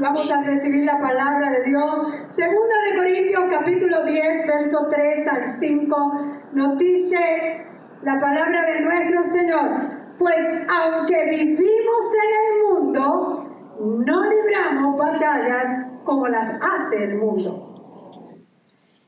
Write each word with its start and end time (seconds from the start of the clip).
Vamos 0.00 0.30
a 0.30 0.42
recibir 0.42 0.84
la 0.84 0.96
palabra 0.96 1.50
de 1.50 1.64
Dios. 1.64 2.24
Segunda 2.28 2.74
de 2.88 2.96
Corintios 2.96 3.42
capítulo 3.50 4.04
10, 4.04 4.46
verso 4.46 4.86
3 4.88 5.28
al 5.28 5.44
5. 5.44 6.12
Nos 6.52 6.78
dice 6.78 7.66
la 8.02 8.20
palabra 8.20 8.64
de 8.64 8.80
nuestro 8.80 9.24
Señor. 9.24 9.68
Pues 10.16 10.36
aunque 10.68 11.24
vivimos 11.30 12.04
en 12.14 12.30
el 12.44 12.76
mundo, 12.76 13.74
no 13.80 14.30
libramos 14.30 14.96
batallas 14.96 15.88
como 16.04 16.28
las 16.28 16.60
hace 16.62 17.02
el 17.02 17.18
mundo. 17.18 17.74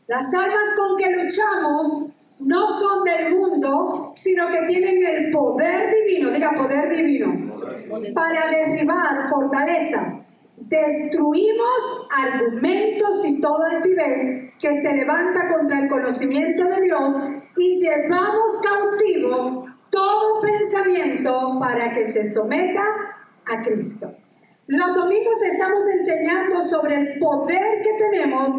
Las 0.08 0.34
armas 0.34 0.74
con 0.76 0.96
que 0.96 1.10
luchamos 1.10 2.16
no 2.40 2.66
son 2.66 3.04
del 3.04 3.36
mundo, 3.36 4.10
sino 4.16 4.48
que 4.48 4.62
tienen 4.62 5.06
el 5.06 5.30
poder 5.30 5.94
divino, 5.94 6.30
diga 6.30 6.50
poder 6.50 6.88
divino, 6.88 7.32
para 8.12 8.48
derribar 8.50 9.28
fortalezas. 9.28 10.19
Destruimos 10.60 12.08
argumentos 12.14 13.24
y 13.26 13.40
toda 13.40 13.70
altivez 13.70 14.52
que 14.60 14.80
se 14.82 14.94
levanta 14.94 15.48
contra 15.48 15.80
el 15.80 15.88
conocimiento 15.88 16.64
de 16.64 16.82
Dios 16.82 17.12
y 17.56 17.76
llevamos 17.76 18.60
cautivo 18.62 19.66
todo 19.88 20.42
pensamiento 20.42 21.56
para 21.58 21.92
que 21.92 22.04
se 22.04 22.30
someta 22.30 22.82
a 23.46 23.62
Cristo. 23.62 24.06
Los 24.66 24.94
domingos 24.94 25.42
estamos 25.50 25.82
enseñando 25.88 26.60
sobre 26.60 26.94
el 26.94 27.18
poder 27.18 27.82
que 27.82 27.94
tenemos 27.94 28.50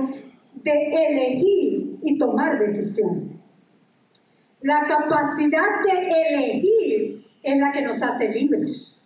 de 0.56 0.72
elegir 0.72 1.98
y 2.02 2.18
tomar 2.18 2.58
decisión. 2.58 3.40
La 4.62 4.86
capacidad 4.88 5.82
de 5.84 6.36
elegir 6.36 7.26
es 7.44 7.60
la 7.60 7.72
que 7.72 7.84
nos 7.84 8.02
hace 8.02 8.30
libres 8.30 9.01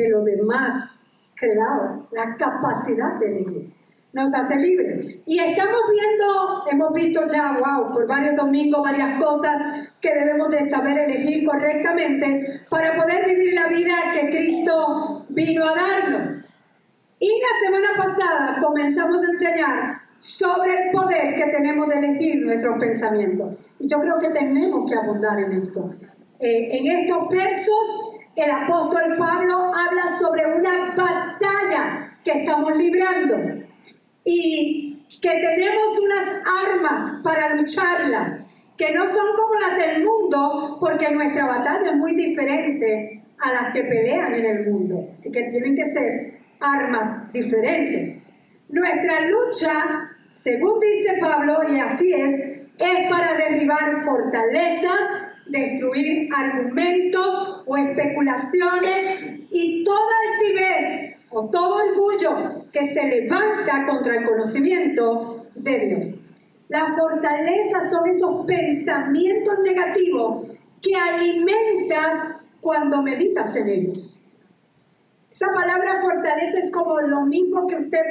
de 0.00 0.08
lo 0.08 0.22
demás 0.22 1.06
creado, 1.34 2.08
la 2.12 2.36
capacidad 2.36 3.18
de 3.18 3.26
elegir 3.26 3.78
nos 4.12 4.34
hace 4.34 4.56
libres. 4.56 5.20
Y 5.26 5.38
estamos 5.38 5.80
viendo, 5.92 6.64
hemos 6.70 6.92
visto 6.92 7.26
ya, 7.26 7.58
wow, 7.58 7.92
por 7.92 8.06
varios 8.06 8.36
domingos, 8.36 8.82
varias 8.82 9.22
cosas 9.22 9.92
que 10.00 10.14
debemos 10.14 10.50
de 10.50 10.68
saber 10.68 10.98
elegir 10.98 11.46
correctamente 11.46 12.62
para 12.70 12.94
poder 12.94 13.26
vivir 13.26 13.54
la 13.54 13.68
vida 13.68 13.94
que 14.14 14.28
Cristo 14.28 15.26
vino 15.28 15.64
a 15.64 15.74
darnos. 15.74 16.28
Y 17.20 17.28
la 17.28 17.66
semana 17.66 17.88
pasada 17.96 18.58
comenzamos 18.60 19.22
a 19.22 19.30
enseñar 19.30 19.94
sobre 20.16 20.84
el 20.84 20.90
poder 20.90 21.34
que 21.34 21.46
tenemos 21.50 21.86
de 21.88 21.98
elegir 21.98 22.44
nuestros 22.44 22.76
pensamientos. 22.78 23.56
Y 23.78 23.88
yo 23.88 24.00
creo 24.00 24.18
que 24.18 24.28
tenemos 24.30 24.90
que 24.90 24.96
abundar 24.96 25.38
en 25.38 25.52
eso. 25.52 25.94
Eh, 26.40 26.78
en 26.78 27.00
estos 27.00 27.28
versos, 27.28 28.07
el 28.40 28.50
apóstol 28.50 29.16
Pablo 29.18 29.70
habla 29.74 30.16
sobre 30.16 30.46
una 30.46 30.94
batalla 30.94 32.18
que 32.22 32.30
estamos 32.42 32.76
librando 32.76 33.36
y 34.24 35.06
que 35.20 35.30
tenemos 35.30 35.98
unas 35.98 36.42
armas 36.66 37.20
para 37.24 37.54
lucharlas, 37.56 38.40
que 38.76 38.92
no 38.92 39.06
son 39.06 39.26
como 39.36 39.54
las 39.54 39.76
del 39.76 40.04
mundo, 40.04 40.76
porque 40.80 41.10
nuestra 41.10 41.46
batalla 41.46 41.90
es 41.90 41.96
muy 41.96 42.14
diferente 42.14 43.24
a 43.40 43.52
las 43.52 43.72
que 43.72 43.82
pelean 43.82 44.34
en 44.34 44.44
el 44.44 44.70
mundo. 44.70 45.08
Así 45.12 45.32
que 45.32 45.44
tienen 45.44 45.74
que 45.74 45.84
ser 45.84 46.38
armas 46.60 47.32
diferentes. 47.32 48.22
Nuestra 48.68 49.22
lucha, 49.22 50.10
según 50.28 50.78
dice 50.78 51.16
Pablo, 51.20 51.60
y 51.72 51.80
así 51.80 52.12
es, 52.12 52.68
es 52.78 53.10
para 53.10 53.34
derribar 53.34 54.02
fortalezas, 54.04 55.27
destruir 55.48 56.28
argumentos 56.34 57.64
o 57.66 57.76
especulaciones 57.76 59.46
y 59.50 59.84
toda 59.84 60.12
altivez 60.32 61.16
o 61.30 61.48
todo 61.50 61.76
orgullo 61.76 62.64
que 62.72 62.86
se 62.86 63.06
levanta 63.06 63.86
contra 63.86 64.16
el 64.16 64.24
conocimiento 64.24 65.46
de 65.54 65.78
Dios. 65.86 66.20
La 66.68 66.86
fortaleza 66.94 67.80
son 67.80 68.08
esos 68.08 68.46
pensamientos 68.46 69.58
negativos 69.62 70.68
que 70.82 70.94
alimentas 70.94 72.36
cuando 72.60 73.02
meditas 73.02 73.56
en 73.56 73.68
ellos. 73.68 74.40
Esa 75.30 75.52
palabra 75.52 75.96
fortaleza 76.00 76.58
es 76.58 76.70
como 76.70 77.00
lo 77.00 77.22
mismo 77.22 77.66
que 77.66 77.76
usted 77.76 78.02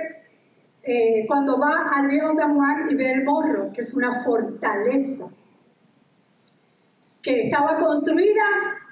eh, 0.84 1.26
cuando 1.28 1.60
va 1.60 1.92
al 1.96 2.08
viejo 2.08 2.32
San 2.34 2.56
Juan 2.56 2.88
y 2.90 2.96
ve 2.96 3.12
el 3.12 3.24
morro, 3.26 3.72
que 3.74 3.82
es 3.82 3.94
una 3.94 4.24
fortaleza, 4.24 5.30
que 7.28 7.42
estaba 7.44 7.78
construida 7.78 8.42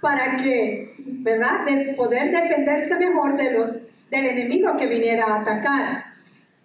para 0.02 0.36
que, 0.36 0.94
¿verdad?, 0.98 1.64
de 1.66 1.94
poder 1.94 2.32
defenderse 2.32 2.98
mejor 2.98 3.38
de 3.38 3.54
los 3.54 3.88
del 4.12 4.26
enemigo 4.26 4.76
que 4.76 4.88
viniera 4.88 5.26
a 5.26 5.42
atacar. 5.42 6.04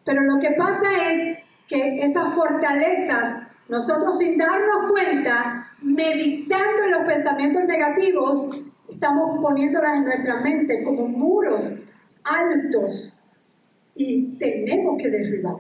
Pero 0.05 0.23
lo 0.23 0.41
que 0.41 0.51
pasa 0.51 0.89
es 1.13 1.39
que 1.69 2.03
esas 2.03 2.35
fortalezas, 2.35 3.47
nosotros 3.69 4.19
sin 4.19 4.37
darnos 4.37 4.91
cuenta, 4.91 5.73
meditando 5.81 6.85
en 6.87 6.91
los 6.91 7.07
pensamientos 7.07 7.63
negativos, 7.65 8.73
estamos 8.89 9.39
poniéndolas 9.41 9.95
en 9.95 10.05
nuestra 10.07 10.41
mente 10.41 10.83
como 10.83 11.07
muros 11.07 11.85
altos 12.25 13.33
y 13.95 14.37
tenemos 14.39 15.01
que 15.01 15.09
derribar. 15.09 15.55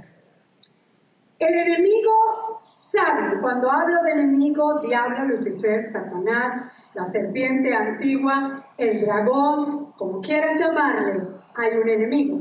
El 1.41 1.55
enemigo 1.55 2.59
sabe, 2.61 3.41
cuando 3.41 3.71
hablo 3.71 4.03
de 4.03 4.11
enemigo, 4.12 4.78
diablo, 4.81 5.25
Lucifer, 5.25 5.83
Satanás, 5.83 6.67
la 6.93 7.03
serpiente 7.03 7.75
antigua, 7.75 8.62
el 8.77 9.01
dragón, 9.01 9.93
como 9.93 10.21
quieran 10.21 10.59
llamarle, 10.59 11.23
hay 11.56 11.79
un 11.79 11.89
enemigo. 11.89 12.39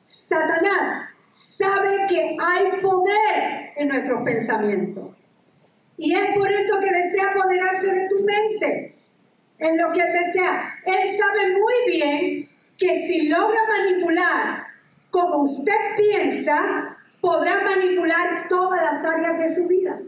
Satanás 0.00 1.08
sabe 1.32 2.06
que 2.08 2.36
hay 2.40 2.80
poder 2.80 3.72
en 3.74 3.88
nuestros 3.88 4.22
pensamientos. 4.22 5.16
Y 5.96 6.14
es 6.14 6.38
por 6.38 6.48
eso 6.48 6.78
que 6.78 6.92
desea 6.92 7.32
apoderarse 7.32 7.92
de 7.92 8.08
tu 8.08 8.22
mente, 8.22 8.94
en 9.58 9.78
lo 9.78 9.92
que 9.92 10.00
él 10.00 10.12
desea. 10.12 10.62
Él 10.84 11.18
sabe 11.18 11.58
muy 11.58 11.74
bien 11.88 12.48
que 12.78 13.00
si 13.00 13.28
logra 13.28 13.58
manipular 13.66 14.64
como 15.10 15.38
usted 15.38 15.74
piensa, 15.96 16.97
podrá 17.20 17.62
manipular 17.64 18.48
todas 18.48 18.82
las 18.82 19.04
áreas 19.04 19.38
de 19.38 19.54
su 19.54 19.68
vida. 19.68 20.00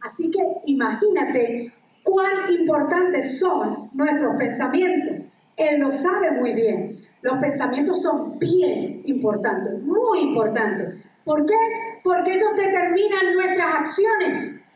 Así 0.00 0.30
que 0.30 0.40
imagínate 0.66 1.72
cuán 2.02 2.52
importantes 2.52 3.38
son 3.38 3.90
nuestros 3.92 4.36
pensamientos. 4.36 5.26
Él 5.56 5.80
lo 5.80 5.90
sabe 5.90 6.32
muy 6.32 6.52
bien. 6.52 6.96
Los 7.20 7.38
pensamientos 7.38 8.02
son 8.02 8.38
bien 8.38 9.02
importantes, 9.04 9.80
muy 9.82 10.20
importantes. 10.20 11.04
¿Por 11.24 11.46
qué? 11.46 11.54
Porque 12.02 12.34
ellos 12.34 12.50
determinan 12.56 13.34
nuestras 13.34 13.74
acciones, 13.74 14.68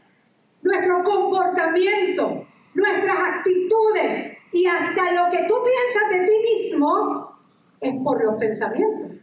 nuestro 0.63 1.03
comportamiento, 1.03 2.47
nuestras 2.75 3.17
actitudes 3.19 4.39
y 4.53 4.67
hasta 4.67 5.13
lo 5.13 5.29
que 5.29 5.45
tú 5.49 5.55
piensas 5.65 6.11
de 6.11 6.25
ti 6.25 6.33
mismo 6.55 7.37
es 7.81 7.95
por 8.03 8.25
los 8.25 8.37
pensamientos. 8.37 9.16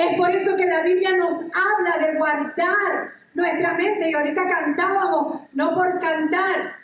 Es 0.00 0.16
por 0.16 0.30
eso 0.30 0.56
que 0.56 0.64
la 0.64 0.80
Biblia 0.80 1.14
nos 1.14 1.34
habla 1.34 2.06
de 2.06 2.16
guardar 2.16 3.12
nuestra 3.34 3.74
mente 3.74 4.08
y 4.08 4.14
ahorita 4.14 4.48
cantábamos, 4.48 5.42
no 5.52 5.74
por 5.74 5.98
cantar, 5.98 6.76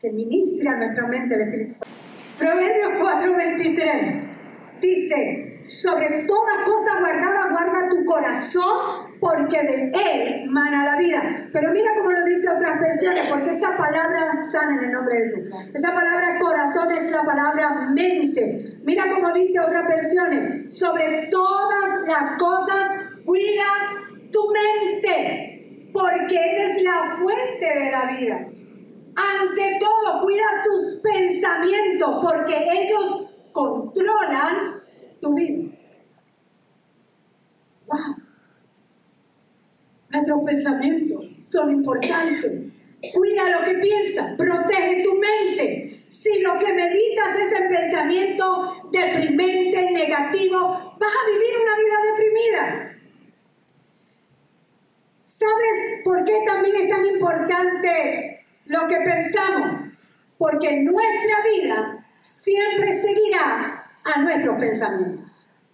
que 0.00 0.10
ministre 0.10 0.68
a 0.68 0.78
nuestra 0.78 1.06
mente 1.06 1.36
el 1.36 1.42
Espíritu 1.42 1.74
Santo. 1.74 1.94
Proverbios 2.38 2.92
4:23 2.94 4.22
dice, 4.80 5.58
sobre 5.62 6.24
toda 6.26 6.64
cosa 6.64 6.98
guardada 6.98 7.48
guarda 7.50 7.88
tu 7.88 8.04
corazón, 8.04 9.11
porque 9.22 9.56
de 9.56 9.92
él 9.94 10.50
mana 10.50 10.84
la 10.84 10.96
vida. 10.96 11.48
Pero 11.52 11.70
mira 11.70 11.92
cómo 11.96 12.10
lo 12.10 12.24
dice 12.24 12.48
otras 12.50 12.80
versiones, 12.80 13.24
porque 13.30 13.50
esa 13.50 13.76
palabra 13.76 14.36
sana 14.50 14.78
en 14.78 14.84
el 14.86 14.92
nombre 14.92 15.14
de 15.14 15.20
Jesús. 15.22 15.44
Esa 15.72 15.94
palabra 15.94 16.40
corazón 16.40 16.90
es 16.90 17.08
la 17.12 17.22
palabra 17.22 17.88
mente. 17.94 18.80
Mira 18.82 19.04
cómo 19.08 19.32
dice 19.32 19.60
otras 19.60 19.86
versiones, 19.86 20.76
sobre 20.76 21.28
todas 21.30 22.08
las 22.08 22.36
cosas 22.36 22.90
cuida 23.24 23.64
tu 24.32 24.40
mente, 24.50 25.90
porque 25.92 26.34
ella 26.34 26.66
es 26.66 26.82
la 26.82 27.14
fuente 27.14 27.78
de 27.78 27.90
la 27.92 28.06
vida. 28.06 28.48
Ante 29.14 29.78
todo, 29.78 30.20
cuida 30.22 30.64
tus 30.64 31.00
pensamientos 31.00 32.24
porque 32.24 32.56
ellos 32.72 33.30
controlan 33.52 34.82
tu 35.20 35.32
vida. 35.34 35.76
Wow. 37.86 38.21
Nuestros 40.12 40.40
pensamientos 40.44 41.24
son 41.36 41.70
importantes. 41.70 42.52
Cuida 43.14 43.50
lo 43.50 43.64
que 43.64 43.74
piensas, 43.74 44.36
protege 44.36 45.02
tu 45.02 45.14
mente. 45.14 45.90
Si 46.06 46.40
lo 46.42 46.58
que 46.58 46.72
meditas 46.72 47.34
es 47.36 47.52
el 47.52 47.68
pensamiento 47.68 48.90
deprimente, 48.92 49.90
negativo, 49.90 50.96
vas 51.00 51.10
a 51.10 51.30
vivir 51.30 51.54
una 51.62 51.76
vida 51.76 51.96
deprimida. 52.10 52.98
¿Sabes 55.22 56.02
por 56.04 56.24
qué 56.24 56.44
también 56.46 56.76
es 56.76 56.90
tan 56.90 57.06
importante 57.06 58.44
lo 58.66 58.86
que 58.86 58.96
pensamos? 58.96 59.94
Porque 60.36 60.82
nuestra 60.82 61.42
vida 61.42 62.06
siempre 62.18 62.92
seguirá 62.92 63.90
a 64.04 64.22
nuestros 64.22 64.58
pensamientos. 64.58 65.64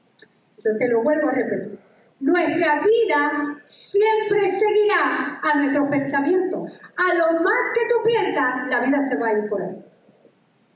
Yo 0.65 0.77
te 0.79 0.89
lo 0.89 1.03
vuelvo 1.03 1.29
a 1.29 1.33
repetir. 1.33 1.88
Nuestra 2.21 2.81
vida 2.81 3.61
siempre 3.63 4.49
seguirá 4.49 5.41
a 5.41 5.57
nuestros 5.57 5.89
pensamientos. 5.89 6.81
A 6.97 7.15
lo 7.15 7.41
más 7.41 7.73
que 7.75 7.83
tú 7.89 8.03
piensas, 8.05 8.69
la 8.69 8.81
vida 8.81 9.01
se 9.01 9.17
va 9.19 9.29
a 9.29 9.33
ir 9.35 9.49
por 9.49 9.63
ahí. 9.63 9.85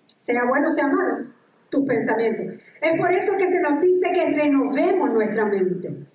Sea 0.06 0.44
bueno, 0.44 0.70
sea 0.70 0.86
malo, 0.86 1.26
tus 1.68 1.84
pensamientos. 1.84 2.46
Es 2.80 2.98
por 2.98 3.10
eso 3.10 3.36
que 3.36 3.48
se 3.48 3.60
nos 3.60 3.80
dice 3.80 4.12
que 4.12 4.36
renovemos 4.36 5.10
nuestra 5.10 5.46
mente. 5.46 6.06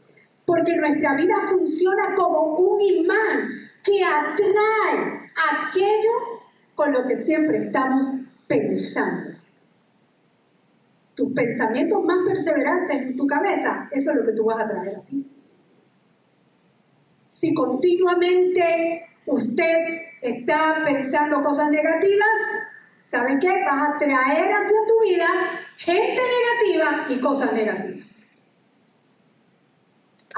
Porque 0.46 0.78
nuestra 0.78 1.14
vida 1.16 1.36
funciona 1.42 2.16
como 2.16 2.56
un 2.56 2.82
imán 2.82 3.50
que 3.84 4.02
atrae 4.06 5.30
aquello 5.52 6.40
con 6.74 6.94
lo 6.94 7.04
que 7.04 7.18
siempre 7.18 7.58
estamos 7.66 8.06
pensando. 8.48 9.37
Tus 11.18 11.34
pensamientos 11.34 12.06
más 12.06 12.20
perseverantes 12.24 13.02
en 13.02 13.16
tu 13.16 13.26
cabeza, 13.26 13.90
eso 13.92 14.12
es 14.12 14.18
lo 14.18 14.24
que 14.24 14.34
tú 14.34 14.46
vas 14.46 14.62
a 14.62 14.66
traer 14.66 14.98
a 14.98 15.02
ti. 15.02 15.28
Si 17.26 17.54
continuamente 17.56 19.08
usted 19.26 19.78
está 20.22 20.84
pensando 20.86 21.42
cosas 21.42 21.72
negativas, 21.72 22.38
¿sabe 22.96 23.40
qué? 23.42 23.50
Vas 23.66 23.90
a 23.90 23.98
traer 23.98 24.54
hacia 24.54 24.78
tu 24.88 25.02
vida 25.04 25.28
gente 25.78 26.22
negativa 26.22 27.08
y 27.10 27.20
cosas 27.20 27.52
negativas 27.52 28.27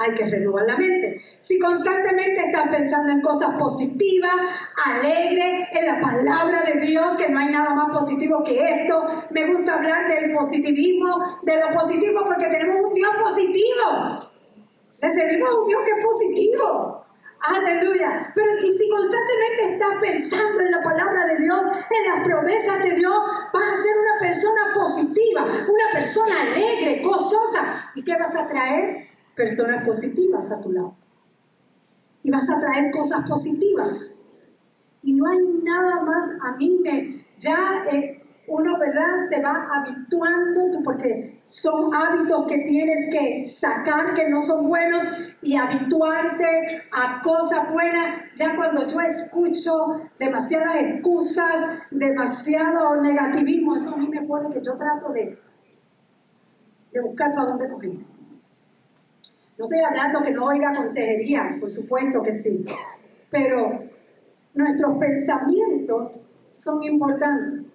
hay 0.00 0.14
que 0.14 0.24
renovar 0.26 0.64
la 0.66 0.76
mente. 0.76 1.20
Si 1.40 1.58
constantemente 1.58 2.46
estás 2.46 2.68
pensando 2.68 3.12
en 3.12 3.20
cosas 3.20 3.56
positivas, 3.58 4.34
alegre, 4.86 5.68
en 5.72 5.86
la 5.86 6.00
palabra 6.00 6.62
de 6.62 6.80
Dios, 6.80 7.18
que 7.18 7.28
no 7.28 7.38
hay 7.38 7.50
nada 7.50 7.74
más 7.74 7.90
positivo 7.90 8.42
que 8.42 8.82
esto, 8.82 9.04
me 9.30 9.46
gusta 9.46 9.74
hablar 9.74 10.08
del 10.08 10.32
positivismo, 10.32 11.40
de 11.42 11.60
lo 11.60 11.68
positivo, 11.68 12.24
porque 12.24 12.46
tenemos 12.46 12.76
un 12.82 12.94
Dios 12.94 13.10
positivo. 13.22 14.30
Le 15.00 15.10
servimos 15.10 15.50
a 15.50 15.60
un 15.60 15.68
Dios 15.68 15.82
que 15.84 15.98
es 15.98 16.04
positivo. 16.04 17.06
Aleluya. 17.42 18.32
Pero 18.34 18.58
y 18.62 18.78
si 18.78 18.88
constantemente 18.88 19.72
estás 19.72 19.92
pensando 20.00 20.60
en 20.60 20.70
la 20.70 20.82
palabra 20.82 21.26
de 21.26 21.44
Dios, 21.44 21.62
en 21.90 22.10
las 22.10 22.26
promesas 22.26 22.82
de 22.82 22.94
Dios, 22.94 23.14
vas 23.52 23.62
a 23.62 23.82
ser 23.82 23.92
una 23.98 24.18
persona 24.18 24.74
positiva, 24.74 25.42
una 25.42 25.92
persona 25.92 26.40
alegre, 26.40 27.02
gozosa. 27.02 27.90
¿Y 27.94 28.02
qué 28.02 28.16
vas 28.16 28.34
a 28.34 28.46
traer? 28.46 29.10
Personas 29.34 29.86
positivas 29.86 30.50
a 30.50 30.60
tu 30.60 30.72
lado. 30.72 30.96
Y 32.22 32.30
vas 32.30 32.48
a 32.50 32.60
traer 32.60 32.90
cosas 32.90 33.28
positivas. 33.28 34.26
Y 35.02 35.14
no 35.14 35.26
hay 35.28 35.38
nada 35.62 36.02
más, 36.02 36.30
a 36.42 36.56
mí 36.56 36.78
me, 36.82 37.26
ya 37.38 37.84
eh, 37.90 38.20
uno, 38.50 38.78
¿verdad? 38.78 39.14
Se 39.28 39.40
va 39.40 39.68
habituando, 39.72 40.82
porque 40.82 41.40
son 41.44 41.94
hábitos 41.94 42.44
que 42.46 42.58
tienes 42.58 43.08
que 43.10 43.46
sacar 43.46 44.12
que 44.12 44.28
no 44.28 44.40
son 44.40 44.68
buenos 44.68 45.04
y 45.40 45.56
habituarte 45.56 46.82
a 46.92 47.22
cosas 47.22 47.70
buenas. 47.72 48.24
Ya 48.34 48.56
cuando 48.56 48.86
yo 48.86 49.00
escucho 49.00 50.00
demasiadas 50.18 50.76
excusas, 50.76 51.84
demasiado 51.92 53.00
negativismo, 53.00 53.76
eso 53.76 53.94
a 53.94 53.98
mí 53.98 54.08
me 54.08 54.22
pone 54.22 54.50
que 54.50 54.60
yo 54.60 54.74
trato 54.74 55.12
de, 55.12 55.38
de 56.92 57.00
buscar 57.00 57.32
para 57.32 57.46
dónde 57.50 57.68
coger. 57.68 58.09
No 59.60 59.66
estoy 59.66 59.84
hablando 59.84 60.22
que 60.22 60.30
no 60.30 60.46
oiga 60.46 60.74
consejería, 60.74 61.54
por 61.60 61.68
supuesto 61.68 62.22
que 62.22 62.32
sí, 62.32 62.64
pero 63.28 63.84
nuestros 64.54 64.96
pensamientos 64.96 66.34
son 66.48 66.82
importantes 66.82 67.66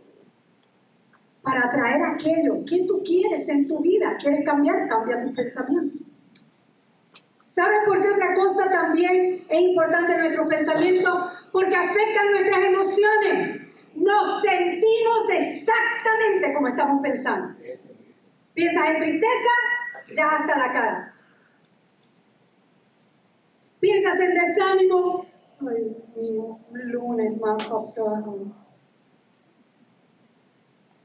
para 1.44 1.68
atraer 1.68 2.02
aquello 2.02 2.66
que 2.68 2.88
tú 2.88 3.04
quieres 3.06 3.48
en 3.50 3.68
tu 3.68 3.84
vida. 3.84 4.18
¿Quieres 4.20 4.44
cambiar? 4.44 4.88
Cambia 4.88 5.20
tus 5.20 5.30
pensamientos. 5.30 6.02
¿Sabes 7.44 7.82
por 7.86 8.02
qué 8.02 8.10
otra 8.10 8.34
cosa 8.34 8.68
también 8.72 9.46
es 9.48 9.62
importante 9.62 10.18
nuestros 10.18 10.48
pensamientos? 10.48 11.48
Porque 11.52 11.76
afectan 11.76 12.31
nuestras 12.31 12.62
emociones. 12.64 13.62
Nos 13.94 14.42
sentimos 14.42 15.30
exactamente 15.30 16.52
como 16.52 16.68
estamos 16.68 17.00
pensando. 17.04 17.56
Piensas 18.56 18.90
en 18.90 18.98
tristeza, 18.98 19.52
ya 20.16 20.30
hasta 20.30 20.58
la 20.58 20.72
cara. 20.74 21.15
Piensas 23.86 24.20
en 24.20 24.34
desánimo. 24.34 25.28
Ay, 25.62 25.96
mío, 26.16 26.58
lunes 26.72 27.40
más 27.40 27.58
trabajo. 27.94 28.52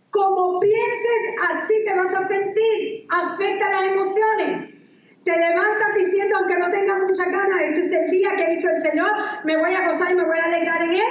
Como 0.09 0.61
pienses, 0.61 1.23
así 1.51 1.75
te 1.85 1.95
vas 1.95 2.15
a 2.15 2.27
sentir. 2.27 3.07
Afecta 3.11 3.69
las 3.69 3.83
emociones. 3.83 4.75
Te 5.23 5.31
levantas 5.31 5.95
diciendo, 5.95 6.39
aunque 6.39 6.57
no 6.57 6.71
tengas 6.71 7.03
mucha 7.03 7.31
gana, 7.31 7.63
este 7.65 7.81
es 7.81 7.93
el 7.93 8.11
día 8.11 8.31
que 8.35 8.55
hizo 8.55 8.71
el 8.71 8.79
Señor, 8.79 9.11
me 9.45 9.59
voy 9.59 9.75
a 9.75 9.87
gozar 9.87 10.11
y 10.13 10.15
me 10.15 10.25
voy 10.25 10.39
a 10.39 10.45
alegrar 10.47 10.81
en 10.81 10.95
Él. 10.95 11.03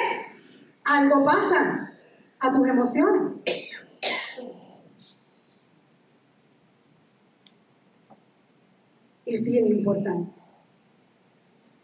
Algo 0.86 1.22
pasa 1.22 1.94
a 2.40 2.52
tus 2.52 2.68
emociones. 2.68 3.34
Es 9.24 9.44
bien 9.44 9.68
importante. 9.68 10.39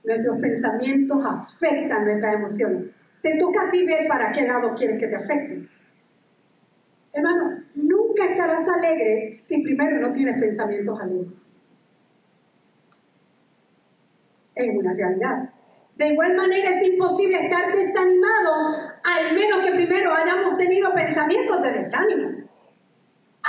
Nuestros 0.06 0.38
pensamientos 0.38 1.26
afectan 1.26 2.06
nuestras 2.06 2.36
emociones. 2.36 2.92
Te 3.22 3.38
toca 3.38 3.68
a 3.68 3.70
ti 3.72 3.86
ver 3.86 4.08
para 4.08 4.32
qué 4.32 4.44
lado 4.44 4.74
quieres 4.76 5.00
que 5.00 5.08
te 5.08 5.16
afecten. 5.16 5.68
Hermano, 7.12 7.64
nunca 7.76 8.26
estarás 8.26 8.68
alegre 8.70 9.32
si 9.32 9.64
primero 9.64 10.00
no 10.00 10.12
tienes 10.12 10.40
pensamientos 10.40 11.00
alegres. 11.00 11.34
Es 14.54 14.70
una 14.78 14.94
realidad. 14.94 15.50
De 15.96 16.10
igual 16.10 16.36
manera 16.36 16.70
es 16.70 16.86
imposible 16.86 17.46
estar 17.46 17.74
desanimado 17.74 18.52
al 19.04 19.36
menos 19.36 19.66
que 19.66 19.72
primero 19.72 20.14
hayamos 20.14 20.58
tenido 20.58 20.94
pensamientos 20.94 21.62
de 21.62 21.72
desánimo. 21.72 22.45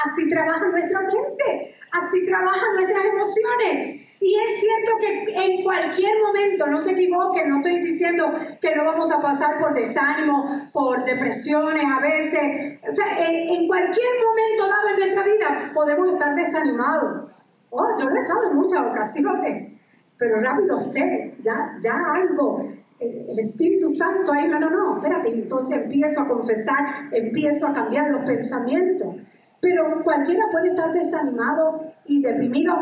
Así 0.04 0.28
trabaja 0.28 0.68
nuestra 0.68 1.00
mente, 1.00 1.74
así 1.90 2.24
trabajan 2.24 2.74
nuestras 2.74 3.04
emociones. 3.04 4.06
Y 4.20 4.34
es 4.34 4.60
cierto 4.60 4.92
que 5.00 5.46
en 5.46 5.62
cualquier 5.62 6.12
momento, 6.22 6.66
no 6.66 6.78
se 6.78 6.92
equivoquen, 6.92 7.48
no 7.48 7.56
estoy 7.56 7.80
diciendo 7.80 8.32
que 8.60 8.74
no 8.74 8.84
vamos 8.84 9.10
a 9.10 9.20
pasar 9.20 9.58
por 9.58 9.74
desánimo, 9.74 10.68
por 10.72 11.04
depresiones 11.04 11.84
a 11.84 12.00
veces. 12.00 12.80
O 12.86 12.90
sea, 12.90 13.06
en, 13.26 13.66
cualquier 13.66 14.08
momento 14.24 14.68
dado 14.68 14.88
en 14.90 14.96
nuestra 14.96 15.22
vida 15.22 15.70
podemos 15.74 16.12
estar 16.12 16.34
desanimados. 16.34 17.30
Oh, 17.70 17.86
yo 17.98 18.08
lo 18.08 18.16
he 18.16 18.20
estado 18.20 18.50
en 18.50 18.56
muchas 18.56 18.86
ocasiones, 18.86 19.72
pero 20.16 20.40
rápido 20.40 20.78
sé, 20.78 21.36
ya, 21.40 21.76
ya 21.80 21.94
algo, 22.14 22.68
eh, 22.98 23.26
el 23.30 23.38
Espíritu 23.38 23.90
Santo 23.90 24.32
ahí, 24.32 24.48
no, 24.48 24.58
no, 24.58 24.70
no, 24.70 24.96
espérate, 24.96 25.28
entonces 25.28 25.84
empiezo 25.84 26.22
a 26.22 26.28
confesar, 26.28 26.78
empiezo 27.12 27.66
a 27.66 27.74
cambiar 27.74 28.10
los 28.10 28.22
pensamientos. 28.24 29.16
Pero 29.60 30.02
cualquiera 30.02 30.44
puede 30.50 30.68
estar 30.68 30.92
desanimado 30.92 31.92
y 32.04 32.22
deprimido 32.22 32.74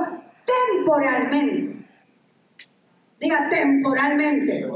temporalmente. 0.45 1.87
Diga 3.21 3.49
temporalmente. 3.49 4.69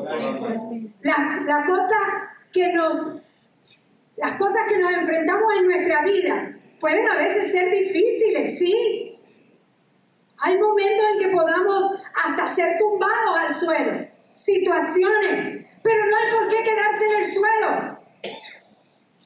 La, 1.02 1.43
la 1.45 1.67
cosa 1.67 1.97
que 2.52 2.73
nos, 2.73 3.23
las 4.17 4.33
cosas 4.33 4.62
que 4.69 4.78
nos 4.78 4.93
enfrentamos 4.93 5.55
en 5.59 5.67
nuestra 5.67 6.02
vida 6.02 6.59
pueden 6.81 7.09
a 7.09 7.17
veces 7.17 7.50
ser 7.52 7.71
difíciles, 7.71 8.59
sí. 8.59 9.19
Hay 10.40 10.59
momentos 10.59 11.05
en 11.12 11.19
que 11.19 11.37
podamos 11.37 12.00
hasta 12.25 12.47
ser 12.47 12.78
tumbados 12.78 13.38
al 13.38 13.52
suelo, 13.52 14.07
situaciones, 14.31 15.67
pero 15.83 16.07
no 16.07 16.17
hay 16.17 16.33
por 16.33 16.49
qué 16.49 16.62
quedarse 16.62 17.07
en 17.07 17.19
el 17.19 17.26
suelo. 17.26 17.98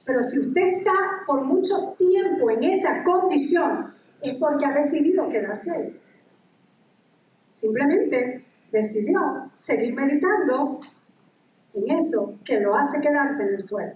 Pero 0.05 0.23
si 0.23 0.39
usted 0.41 0.79
está 0.79 0.93
por 1.27 1.45
mucho 1.45 1.95
tiempo 1.97 2.51
en 2.51 2.65
esa 2.65 3.03
condición, 3.05 3.95
es 4.21 4.35
porque 4.37 4.65
ha 4.65 4.73
decidido 4.73 5.29
quedarse 5.29 5.71
ahí. 5.73 6.01
Simplemente 7.51 8.45
decidió 8.71 9.51
seguir 9.55 9.95
meditando 9.95 10.81
en 11.75 11.91
eso 11.91 12.39
que 12.45 12.61
lo 12.61 12.75
hace 12.75 13.01
quedarse 13.01 13.43
en 13.43 13.55
el 13.55 13.63
suelo. 13.63 13.93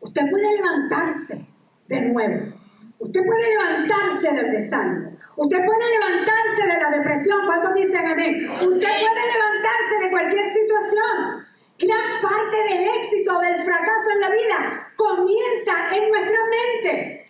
Usted 0.00 0.22
puede 0.30 0.56
levantarse 0.56 1.48
de 1.88 2.12
nuevo. 2.12 2.54
Usted 2.98 3.20
puede 3.24 3.48
levantarse 3.50 4.32
del 4.32 4.50
desánimo. 4.50 5.16
Usted 5.36 5.58
puede 5.64 5.90
levantarse 5.90 6.66
de 6.66 6.82
la 6.82 6.98
depresión. 6.98 7.46
¿Cuántos 7.46 7.74
dicen 7.74 8.06
amén? 8.06 8.44
Usted 8.44 8.60
puede 8.60 9.22
levantarse 9.32 9.98
de 10.02 10.10
cualquier 10.10 10.46
situación. 10.46 11.47
Gran 11.78 12.20
parte 12.20 12.56
del 12.56 12.88
éxito, 12.98 13.38
del 13.40 13.62
fracaso 13.62 14.10
en 14.12 14.20
la 14.20 14.30
vida, 14.30 14.92
comienza 14.96 15.96
en 15.96 16.08
nuestra 16.08 16.38
mente. 16.50 17.26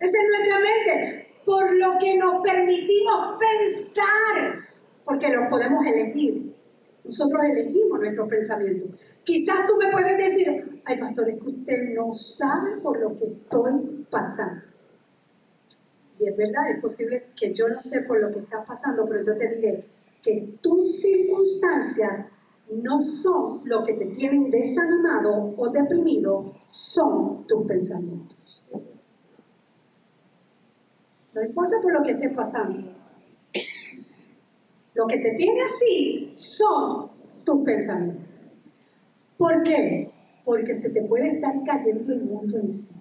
Es 0.00 0.12
en 0.14 0.28
nuestra 0.28 0.58
mente. 0.58 1.28
Por 1.44 1.72
lo 1.76 1.96
que 1.98 2.16
nos 2.16 2.42
permitimos 2.42 3.38
pensar. 3.38 4.68
Porque 5.04 5.28
lo 5.28 5.46
podemos 5.48 5.86
elegir. 5.86 6.54
Nosotros 7.04 7.40
elegimos 7.44 8.00
nuestros 8.00 8.28
pensamientos. 8.28 9.20
Quizás 9.22 9.66
tú 9.66 9.76
me 9.76 9.92
puedes 9.92 10.16
decir, 10.16 10.82
ay 10.84 10.98
pastor, 10.98 11.28
es 11.28 11.38
que 11.38 11.50
usted 11.50 11.94
no 11.94 12.12
sabe 12.12 12.78
por 12.82 12.98
lo 12.98 13.14
que 13.14 13.26
estoy 13.26 14.06
pasando. 14.10 14.62
Y 16.18 16.28
es 16.28 16.36
verdad, 16.36 16.70
es 16.70 16.80
posible 16.80 17.26
que 17.36 17.52
yo 17.52 17.68
no 17.68 17.78
sé 17.78 18.02
por 18.02 18.20
lo 18.20 18.30
que 18.30 18.38
estás 18.38 18.66
pasando, 18.66 19.04
pero 19.04 19.22
yo 19.22 19.36
te 19.36 19.48
diré 19.48 19.84
que 20.22 20.56
tus 20.62 21.00
circunstancias 21.00 22.26
no 22.70 22.98
son 23.00 23.60
lo 23.64 23.82
que 23.82 23.94
te 23.94 24.06
tienen 24.06 24.50
desanimado 24.50 25.54
o 25.56 25.68
deprimido, 25.70 26.54
son 26.66 27.46
tus 27.46 27.66
pensamientos. 27.66 28.70
No 31.34 31.42
importa 31.42 31.76
por 31.82 31.92
lo 31.92 32.02
que 32.02 32.12
estés 32.12 32.34
pasando. 32.34 32.92
Lo 34.94 35.06
que 35.06 35.18
te 35.18 35.32
tiene 35.32 35.62
así 35.62 36.30
son 36.32 37.10
tus 37.44 37.64
pensamientos. 37.64 38.36
¿Por 39.36 39.62
qué? 39.64 40.12
Porque 40.44 40.74
se 40.74 40.90
te 40.90 41.02
puede 41.02 41.32
estar 41.32 41.52
cayendo 41.64 42.12
el 42.12 42.22
mundo 42.22 42.58
en 42.58 42.68
sí. 42.68 42.94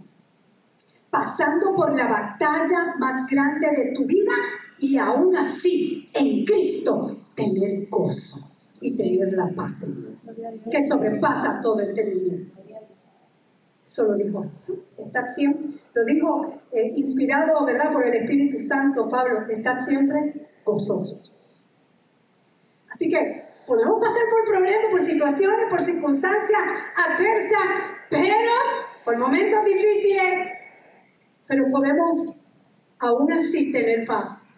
Pasando 1.11 1.75
por 1.75 1.95
la 1.95 2.07
batalla 2.07 2.95
más 2.97 3.27
grande 3.29 3.67
de 3.67 3.91
tu 3.93 4.05
vida 4.05 4.33
y 4.79 4.97
aún 4.97 5.37
así 5.37 6.09
en 6.13 6.43
Cristo 6.43 7.17
tener 7.35 7.87
gozo 7.89 8.52
y 8.83 8.95
tener 8.95 9.33
la 9.33 9.49
paz 9.49 9.79
de 9.79 9.87
Dios, 9.87 10.39
que 10.69 10.85
sobrepasa 10.85 11.59
todo 11.61 11.79
entendimiento. 11.79 12.57
Eso 13.85 14.03
lo 14.05 14.15
dijo 14.15 14.43
Jesús. 14.43 14.93
Lo 15.93 16.05
dijo 16.05 16.61
eh, 16.71 16.93
inspirado, 16.95 17.65
¿verdad?, 17.65 17.91
por 17.91 18.05
el 18.05 18.13
Espíritu 18.13 18.57
Santo, 18.57 19.09
Pablo, 19.09 19.45
estad 19.49 19.77
siempre 19.77 20.49
gozosos. 20.63 21.35
Así 22.89 23.09
que 23.09 23.43
podemos 23.67 24.01
pasar 24.01 24.21
por 24.29 24.53
problemas, 24.53 24.85
por 24.89 25.01
situaciones, 25.01 25.65
por 25.69 25.81
circunstancias 25.81 26.61
adversas, 26.95 27.59
pero 28.09 28.35
por 29.03 29.17
momentos 29.17 29.65
difíciles, 29.65 30.49
pero 31.45 31.67
podemos 31.69 32.53
aún 32.99 33.31
así 33.33 33.71
tener 33.71 34.05
paz, 34.05 34.49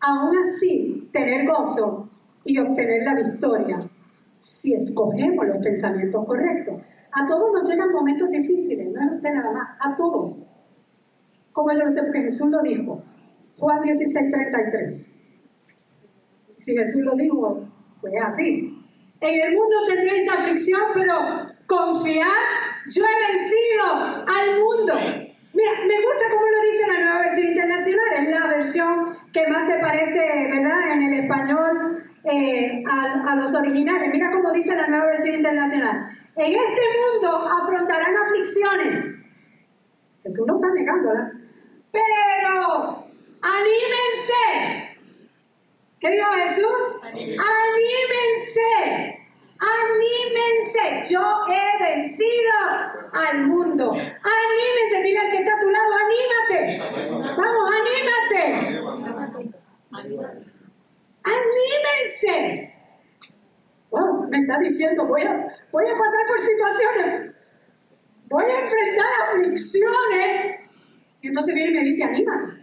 aún 0.00 0.38
así 0.38 1.08
tener 1.12 1.46
gozo 1.46 2.09
y 2.44 2.58
obtener 2.58 3.02
la 3.02 3.14
victoria 3.14 3.80
si 4.38 4.74
escogemos 4.74 5.46
los 5.46 5.58
pensamientos 5.58 6.24
correctos. 6.24 6.80
A 7.12 7.26
todos 7.26 7.52
nos 7.52 7.68
llegan 7.68 7.92
momentos 7.92 8.30
difíciles, 8.30 8.88
no 8.92 9.02
es 9.02 9.12
usted 9.12 9.34
nada 9.34 9.52
más, 9.52 9.76
a 9.80 9.96
todos. 9.96 10.46
Como 11.52 11.72
yo 11.72 11.80
lo 11.80 11.90
sé, 11.90 12.02
porque 12.02 12.22
Jesús 12.22 12.50
lo 12.50 12.62
dijo. 12.62 13.02
Juan 13.58 13.82
16, 13.82 14.30
33. 14.30 15.28
Si 16.56 16.74
Jesús 16.74 17.02
lo 17.02 17.14
dijo, 17.14 17.68
pues 18.00 18.14
así. 18.24 18.76
En 19.20 19.42
el 19.42 19.54
mundo 19.54 19.76
tendréis 19.86 20.30
aflicción, 20.30 20.80
pero 20.94 21.14
confiad, 21.66 22.24
yo 22.86 23.02
he 23.04 23.32
vencido 23.32 23.84
al 24.26 24.60
mundo. 24.60 24.94
Mira, 25.52 25.70
me 25.86 26.00
gusta 26.00 26.24
cómo 26.30 26.46
lo 26.46 26.62
dice 26.62 26.86
la 26.86 27.00
nueva 27.04 27.20
versión 27.20 27.46
internacional, 27.48 28.06
es 28.18 28.30
la 28.30 28.46
versión 28.46 29.16
que 29.32 29.46
más 29.48 29.66
se 29.66 29.78
parece, 29.78 30.48
¿verdad?, 30.50 30.92
en 30.92 31.02
el 31.02 31.24
español 31.24 32.02
eh, 32.24 32.82
a, 32.86 33.34
los 33.36 33.54
originales. 33.54 34.10
Mira 34.12 34.30
cómo 34.30 34.52
dice 34.52 34.74
la 34.76 34.86
nueva 34.88 35.06
versión 35.06 35.36
internacional. 35.36 36.06
En 36.36 36.52
este 36.52 36.82
mundo 36.98 37.48
afrontarán 37.48 38.16
aflicciones. 38.16 39.16
Jesús 40.22 40.46
no 40.46 40.56
está 40.56 40.74
negándola. 40.74 41.32
Pero 41.90 43.06
anímense. 43.42 44.96
¿Qué 45.98 46.10
dijo 46.10 46.30
Jesús? 46.32 47.00
Anímense. 47.04 47.50
Anímense. 49.58 51.12
Yo 51.12 51.22
he 51.48 51.82
vencido 51.82 52.54
al 53.12 53.46
mundo. 53.46 53.92
Anímense. 53.92 55.02
Dile 55.02 55.18
al 55.20 55.30
que 55.30 55.38
está 55.38 55.54
a 55.54 55.58
tu 55.58 55.70
lado, 55.70 55.92
anímate. 55.94 56.78
Vamos, 57.36 57.70
anímate. 59.90 60.49
¡Anímense! 61.22 62.74
Wow, 63.90 64.28
me 64.28 64.38
está 64.38 64.58
diciendo, 64.58 65.06
voy 65.06 65.22
a, 65.22 65.48
voy 65.72 65.84
a 65.84 65.94
pasar 65.94 66.26
por 66.26 66.38
situaciones, 66.38 67.34
voy 68.28 68.44
a 68.44 68.60
enfrentar 68.60 69.06
aflicciones. 69.28 70.60
Y 71.22 71.26
entonces 71.26 71.54
viene 71.54 71.70
y 71.70 71.74
me 71.74 71.84
dice, 71.84 72.04
anímate. 72.04 72.60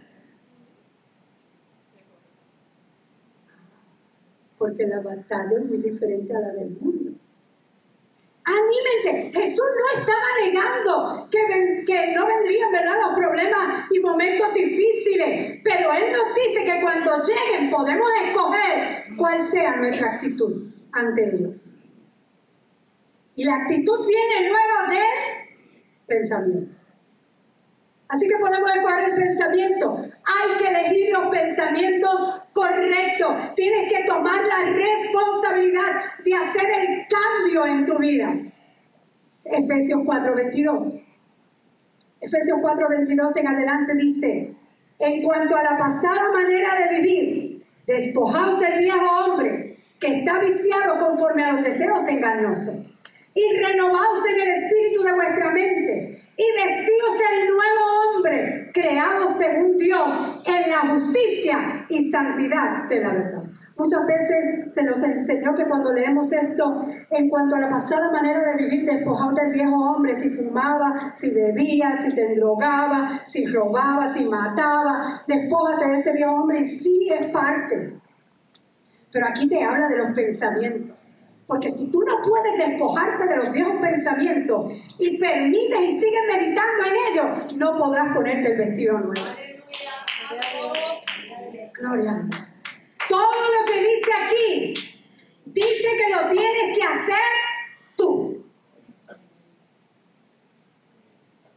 Porque 4.56 4.86
la 4.86 5.00
batalla 5.00 5.58
es 5.58 5.64
muy 5.64 5.78
diferente 5.78 6.34
a 6.34 6.40
la 6.40 6.48
del 6.48 6.70
mundo. 6.70 7.07
Jesús 9.32 9.64
no 9.78 10.00
estaba 10.00 10.26
negando 10.44 11.28
que, 11.30 11.84
que 11.84 12.12
no 12.14 12.26
vendrían 12.26 12.70
¿verdad? 12.70 12.94
los 13.06 13.18
problemas 13.18 13.86
y 13.90 14.00
momentos 14.00 14.52
difíciles, 14.54 15.60
pero 15.64 15.92
Él 15.92 16.12
nos 16.12 16.34
dice 16.34 16.64
que 16.64 16.80
cuando 16.80 17.22
lleguen 17.22 17.70
podemos 17.70 18.08
escoger 18.26 19.16
cuál 19.16 19.40
sea 19.40 19.76
nuestra 19.76 20.14
actitud 20.14 20.70
ante 20.92 21.30
Dios. 21.30 21.90
Y 23.36 23.44
la 23.44 23.54
actitud 23.54 24.06
viene 24.06 24.48
luego 24.48 24.90
del 24.90 25.48
pensamiento. 26.06 26.76
Así 28.08 28.26
que 28.26 28.38
podemos 28.38 28.74
escoger 28.74 29.10
el 29.10 29.16
pensamiento. 29.16 29.96
Hay 29.98 30.58
que 30.58 30.68
elegir 30.68 31.12
los 31.12 31.28
pensamientos 31.28 32.46
correctos. 32.52 33.54
Tienes 33.54 33.92
que 33.92 34.04
tomar 34.04 34.40
la 34.44 34.72
responsabilidad 34.72 36.02
de 36.24 36.34
hacer 36.34 36.70
el 36.70 37.06
cambio 37.06 37.66
en 37.66 37.84
tu 37.84 37.98
vida. 37.98 38.34
Efesios 39.50 40.00
4:22. 40.04 41.20
Efesios 42.20 42.58
4:22 42.60 43.36
en 43.36 43.48
adelante 43.48 43.94
dice, 43.94 44.54
en 44.98 45.22
cuanto 45.22 45.56
a 45.56 45.62
la 45.62 45.76
pasada 45.76 46.32
manera 46.32 46.74
de 46.74 47.00
vivir, 47.00 47.66
despojaos 47.86 48.60
del 48.60 48.78
viejo 48.78 49.06
hombre 49.24 49.78
que 49.98 50.18
está 50.18 50.38
viciado 50.38 50.98
conforme 50.98 51.44
a 51.44 51.52
los 51.52 51.64
deseos 51.64 52.06
engañosos 52.08 52.92
y 53.34 53.56
renovaos 53.64 54.20
en 54.28 54.40
el 54.40 54.48
espíritu 54.48 55.02
de 55.02 55.12
vuestra 55.12 55.50
mente 55.50 56.18
y 56.36 56.44
vestidos 56.52 57.18
del 57.18 57.48
nuevo 57.48 58.16
hombre, 58.16 58.70
creado 58.72 59.28
según 59.28 59.76
Dios 59.76 60.42
en 60.44 60.70
la 60.70 60.78
justicia 60.90 61.86
y 61.88 62.10
santidad 62.10 62.84
de 62.88 63.00
la 63.00 63.12
verdad. 63.12 63.47
Muchas 63.78 64.04
veces 64.08 64.74
se 64.74 64.82
nos 64.82 65.00
enseñó 65.04 65.54
que 65.54 65.64
cuando 65.64 65.92
leemos 65.92 66.32
esto, 66.32 66.84
en 67.10 67.28
cuanto 67.28 67.54
a 67.54 67.60
la 67.60 67.68
pasada 67.68 68.10
manera 68.10 68.40
de 68.40 68.64
vivir, 68.64 68.84
despojado 68.84 69.32
del 69.34 69.52
viejo 69.52 69.76
hombre, 69.76 70.16
si 70.16 70.30
fumaba, 70.30 71.12
si 71.14 71.30
bebía, 71.30 71.96
si 71.96 72.12
te 72.12 72.34
drogaba, 72.34 73.08
si 73.24 73.46
robaba, 73.46 74.12
si 74.12 74.24
mataba, 74.24 75.22
despójate 75.28 75.86
de 75.90 75.94
ese 75.94 76.12
viejo 76.12 76.32
hombre 76.32 76.58
y 76.58 76.64
sí 76.64 77.08
es 77.08 77.26
parte. 77.28 78.00
Pero 79.12 79.28
aquí 79.28 79.48
te 79.48 79.62
habla 79.62 79.86
de 79.86 79.96
los 79.96 80.10
pensamientos. 80.12 80.96
Porque 81.46 81.70
si 81.70 81.92
tú 81.92 82.02
no 82.02 82.20
puedes 82.20 82.58
despojarte 82.58 83.28
de 83.28 83.36
los 83.36 83.52
viejos 83.52 83.74
pensamientos 83.80 84.72
y 84.98 85.18
permites 85.18 85.80
y 85.80 86.00
sigues 86.00 86.22
meditando 86.26 86.84
en 86.84 87.12
ellos, 87.12 87.54
no 87.54 87.78
podrás 87.78 88.12
ponerte 88.12 88.52
el 88.52 88.58
vestido 88.58 88.98
nuevo. 88.98 89.24
Gloria 91.72 92.10
a 92.10 92.22
Dios. 92.22 92.57
Todo 93.08 93.32
lo 93.32 93.64
que 93.64 93.80
dice 93.80 94.10
aquí, 94.24 94.74
dice 95.46 95.88
que 95.96 96.14
lo 96.14 96.30
tienes 96.30 96.76
que 96.76 96.84
hacer 96.84 97.30
tú. 97.96 98.44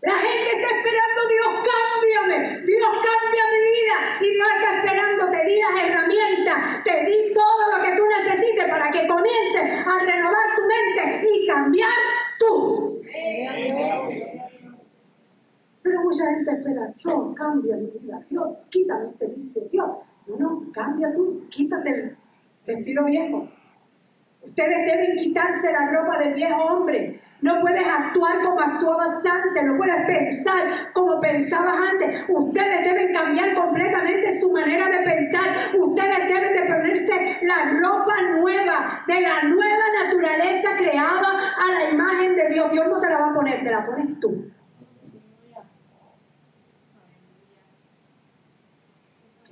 La 0.02 0.14
gente 0.14 0.50
está 0.56 0.78
esperando, 0.78 1.22
Dios, 1.30 1.70
cámbiame, 1.70 2.66
Dios, 2.66 2.90
cambia 2.90 3.44
mi 3.52 3.62
vida. 3.70 3.98
Y 4.22 4.34
Dios 4.34 4.48
está 4.56 4.78
esperando, 4.78 5.30
te 5.30 5.46
di 5.46 5.62
las 5.62 5.84
herramientas, 5.84 6.84
te 6.84 7.06
di 7.06 7.34
todo 7.34 7.76
lo 7.76 7.82
que 7.84 7.96
tú 7.96 8.04
necesites 8.08 8.66
para 8.70 8.90
que 8.90 9.08
comiences 9.08 9.86
a 9.86 10.00
renovar 10.04 10.56
tu 10.56 10.64
mente 10.64 11.28
y 11.32 11.48
cambiar 11.48 11.90
tú. 12.40 13.02
Pero 15.84 16.02
mucha 16.02 16.26
gente 16.32 16.52
espera, 16.52 16.94
Dios, 16.96 17.36
cambia 17.36 17.76
mi 17.76 17.88
vida, 17.88 18.20
Dios, 18.28 18.50
quítame 18.70 19.10
este 19.10 19.28
vicio, 19.28 19.64
Dios. 19.70 19.90
No, 20.38 20.72
cambia 20.74 21.14
tú, 21.14 21.48
quítate 21.50 21.90
el 21.90 22.18
vestido 22.66 23.06
viejo. 23.06 23.50
Ustedes 24.44 24.86
deben 24.86 25.16
quitarse 25.16 25.72
la 25.72 25.92
ropa 25.92 26.18
del 26.18 26.34
viejo 26.34 26.64
hombre 26.66 27.20
no 27.42 27.60
puedes 27.60 27.84
actuar 27.88 28.42
como 28.44 28.62
actuabas 28.62 29.26
antes, 29.26 29.64
no 29.64 29.76
puedes 29.76 30.06
pensar 30.06 30.62
como 30.94 31.20
pensabas 31.20 31.76
antes. 31.92 32.26
Ustedes 32.30 32.84
deben 32.84 33.12
cambiar 33.12 33.56
completamente 33.56 34.40
su 34.40 34.52
manera 34.52 34.88
de 34.90 35.00
pensar. 35.00 35.42
Ustedes 35.76 36.28
deben 36.28 36.54
de 36.54 36.72
ponerse 36.72 37.40
la 37.42 37.80
ropa 37.80 38.14
nueva 38.38 39.04
de 39.08 39.22
la 39.22 39.44
nueva 39.44 39.84
naturaleza 40.04 40.70
creada 40.78 41.30
a 41.58 41.74
la 41.74 41.90
imagen 41.90 42.36
de 42.36 42.50
Dios. 42.50 42.72
Dios 42.72 42.86
no 42.88 43.00
te 43.00 43.10
la 43.10 43.18
va 43.18 43.30
a 43.30 43.34
poner, 43.34 43.62
te 43.64 43.72
la 43.72 43.84
pones 43.84 44.20
tú. 44.20 44.52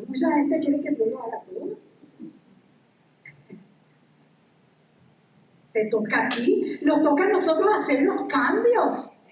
Mucha 0.07 0.31
gente 0.31 0.59
quiere 0.59 0.79
que 0.79 0.91
Dios 0.91 1.09
lo 1.09 1.23
haga 1.23 1.41
todo. 1.43 1.77
Te 5.73 5.85
toca 5.87 6.25
a 6.25 6.29
ti, 6.29 6.79
nos 6.81 7.01
toca 7.01 7.25
a 7.25 7.29
nosotros 7.29 7.69
hacer 7.77 8.01
los 8.03 8.21
cambios. 8.23 9.27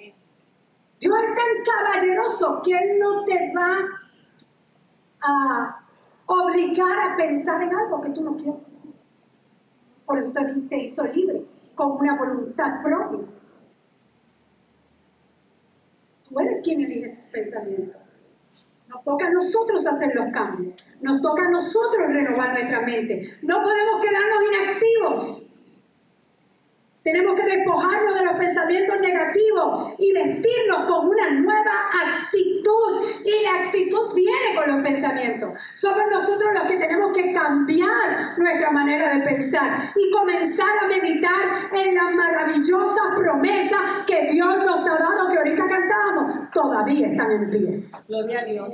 Dios 1.00 1.14
es 1.16 1.36
tan 1.36 1.76
caballeroso 1.76 2.62
que 2.64 2.78
Él 2.78 3.00
no 3.00 3.24
te 3.24 3.54
va 3.54 3.78
a 5.22 5.86
obligar 6.26 7.12
a 7.12 7.16
pensar 7.16 7.62
en 7.64 7.76
algo 7.76 8.02
que 8.02 8.10
tú 8.10 8.24
no 8.24 8.36
quieres. 8.36 8.90
Por 10.06 10.18
eso 10.18 10.34
te 10.70 10.84
hizo 10.84 11.04
libre, 11.06 11.46
con 11.76 11.92
una 11.94 12.18
voluntad 12.18 12.80
propia. 12.82 13.26
Tú 16.28 16.40
eres 16.40 16.62
quien 16.64 16.82
elige 16.82 17.10
tus 17.10 17.24
pensamientos. 17.26 18.07
Nos 18.88 19.04
toca 19.04 19.28
a 19.28 19.32
nosotros 19.32 19.86
hacer 19.86 20.16
los 20.16 20.28
cambios. 20.32 20.74
Nos 21.02 21.22
toca 21.22 21.46
a 21.46 21.52
nosotros 21.52 22.08
renovar 22.08 22.54
nuestra 22.54 22.82
mente. 22.82 23.22
No 23.44 23.62
podemos 23.62 24.02
quedarnos 24.02 24.44
inactivos. 24.52 25.48
Tenemos 27.08 27.40
que 27.40 27.46
despojarnos 27.46 28.20
de 28.20 28.26
los 28.26 28.34
pensamientos 28.34 29.00
negativos 29.00 29.96
y 29.98 30.12
vestirnos 30.12 30.92
con 30.92 31.08
una 31.08 31.30
nueva 31.32 31.72
actitud. 32.04 33.08
Y 33.24 33.44
la 33.46 33.66
actitud 33.66 34.14
viene 34.14 34.54
con 34.54 34.76
los 34.76 34.86
pensamientos. 34.86 35.52
Somos 35.74 36.04
nosotros 36.12 36.50
los 36.54 36.64
que 36.64 36.76
tenemos 36.76 37.16
que 37.16 37.32
cambiar 37.32 38.38
nuestra 38.38 38.72
manera 38.72 39.14
de 39.14 39.22
pensar 39.22 39.90
y 39.96 40.12
comenzar 40.12 40.80
a 40.84 40.88
meditar 40.88 41.70
en 41.72 41.96
las 41.96 42.14
maravillosas 42.14 43.16
promesas 43.16 43.82
que 44.06 44.28
Dios 44.30 44.58
nos 44.66 44.86
ha 44.86 44.98
dado, 44.98 45.30
que 45.30 45.38
ahorita 45.38 45.66
cantábamos, 45.66 46.37
todavía 46.58 47.08
están 47.08 47.32
en 47.32 47.50
pie. 47.52 47.84
Gloria 48.08 48.40
a 48.40 48.46
Dios. 48.46 48.74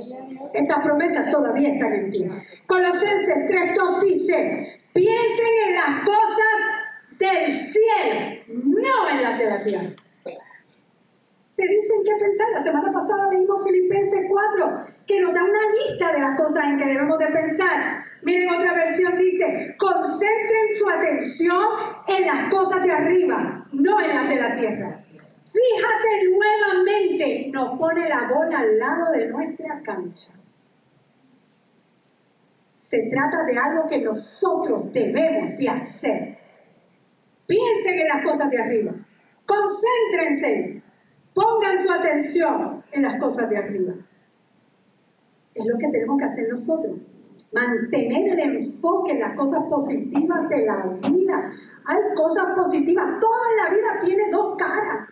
Estas 0.54 0.80
promesas 0.86 1.30
todavía 1.30 1.74
están 1.74 1.94
en 1.94 2.10
pie. 2.10 2.32
Colosenses 2.66 3.38
3.2 3.52 4.02
dice, 4.02 4.82
piensen 4.94 5.54
en 5.68 5.76
las 5.76 6.04
cosas 6.06 6.58
del 7.20 7.52
cielo, 7.52 8.44
no 8.48 9.10
en 9.10 9.22
la 9.22 9.38
de 9.38 9.46
la 9.50 9.64
tierra. 9.64 9.96
Te 11.56 11.68
dicen 11.68 11.98
qué 12.06 12.16
pensar. 12.20 12.48
La 12.54 12.64
semana 12.64 12.92
pasada 12.92 13.30
leímos 13.30 13.64
Filipenses 13.64 14.28
4, 14.30 14.86
que 15.06 15.22
nos 15.22 15.34
da 15.34 15.44
una 15.44 15.60
lista 15.84 16.14
de 16.14 16.20
las 16.20 16.38
cosas 16.40 16.64
en 16.64 16.78
que 16.78 16.86
debemos 16.86 17.20
de 17.20 17.28
pensar. 17.28 18.02
Miren, 18.22 18.56
otra 18.56 18.74
versión 18.74 19.18
dice, 19.18 19.76
concentren 19.78 20.68
su 20.80 20.90
atención 20.90 21.66
en 22.08 22.26
las 22.26 22.50
cosas 22.52 22.82
de 22.82 22.92
arriba, 22.94 23.68
no 23.74 24.00
en 24.00 24.08
las 24.08 24.30
de 24.30 24.36
la 24.38 24.56
tierra. 24.56 25.04
Fíjate 25.44 26.32
nuevamente, 26.36 27.50
nos 27.52 27.78
pone 27.78 28.08
la 28.08 28.28
bola 28.28 28.60
al 28.60 28.80
lado 28.80 29.12
de 29.12 29.28
nuestra 29.28 29.82
cancha. 29.82 30.34
Se 32.76 33.10
trata 33.10 33.44
de 33.44 33.58
algo 33.58 33.88
que 33.88 34.00
nosotros 34.00 34.92
debemos 34.92 35.56
de 35.58 35.70
hacer 35.70 36.44
Piensen 37.48 38.00
en 38.00 38.08
las 38.08 38.26
cosas 38.26 38.50
de 38.50 38.62
arriba. 38.62 38.94
Concéntrense. 39.46 40.82
Pongan 41.34 41.78
su 41.78 41.92
atención 41.92 42.84
en 42.92 43.02
las 43.02 43.20
cosas 43.20 43.50
de 43.50 43.58
arriba. 43.58 43.94
Es 45.54 45.66
lo 45.66 45.78
que 45.78 45.88
tenemos 45.90 46.18
que 46.18 46.26
hacer 46.26 46.50
nosotros. 46.50 46.98
Mantener 47.54 48.40
el 48.40 48.58
enfoque 48.58 49.12
en 49.12 49.20
las 49.20 49.38
cosas 49.38 49.64
positivas 49.70 50.48
de 50.48 50.66
la 50.66 50.86
vida. 51.08 51.52
Hay 51.86 52.16
cosas 52.16 52.56
positivas. 52.56 53.20
Toda 53.20 53.48
la 53.64 53.76
vida 53.76 54.00
tiene 54.04 54.32
dos 54.32 54.56
caras. 54.58 55.10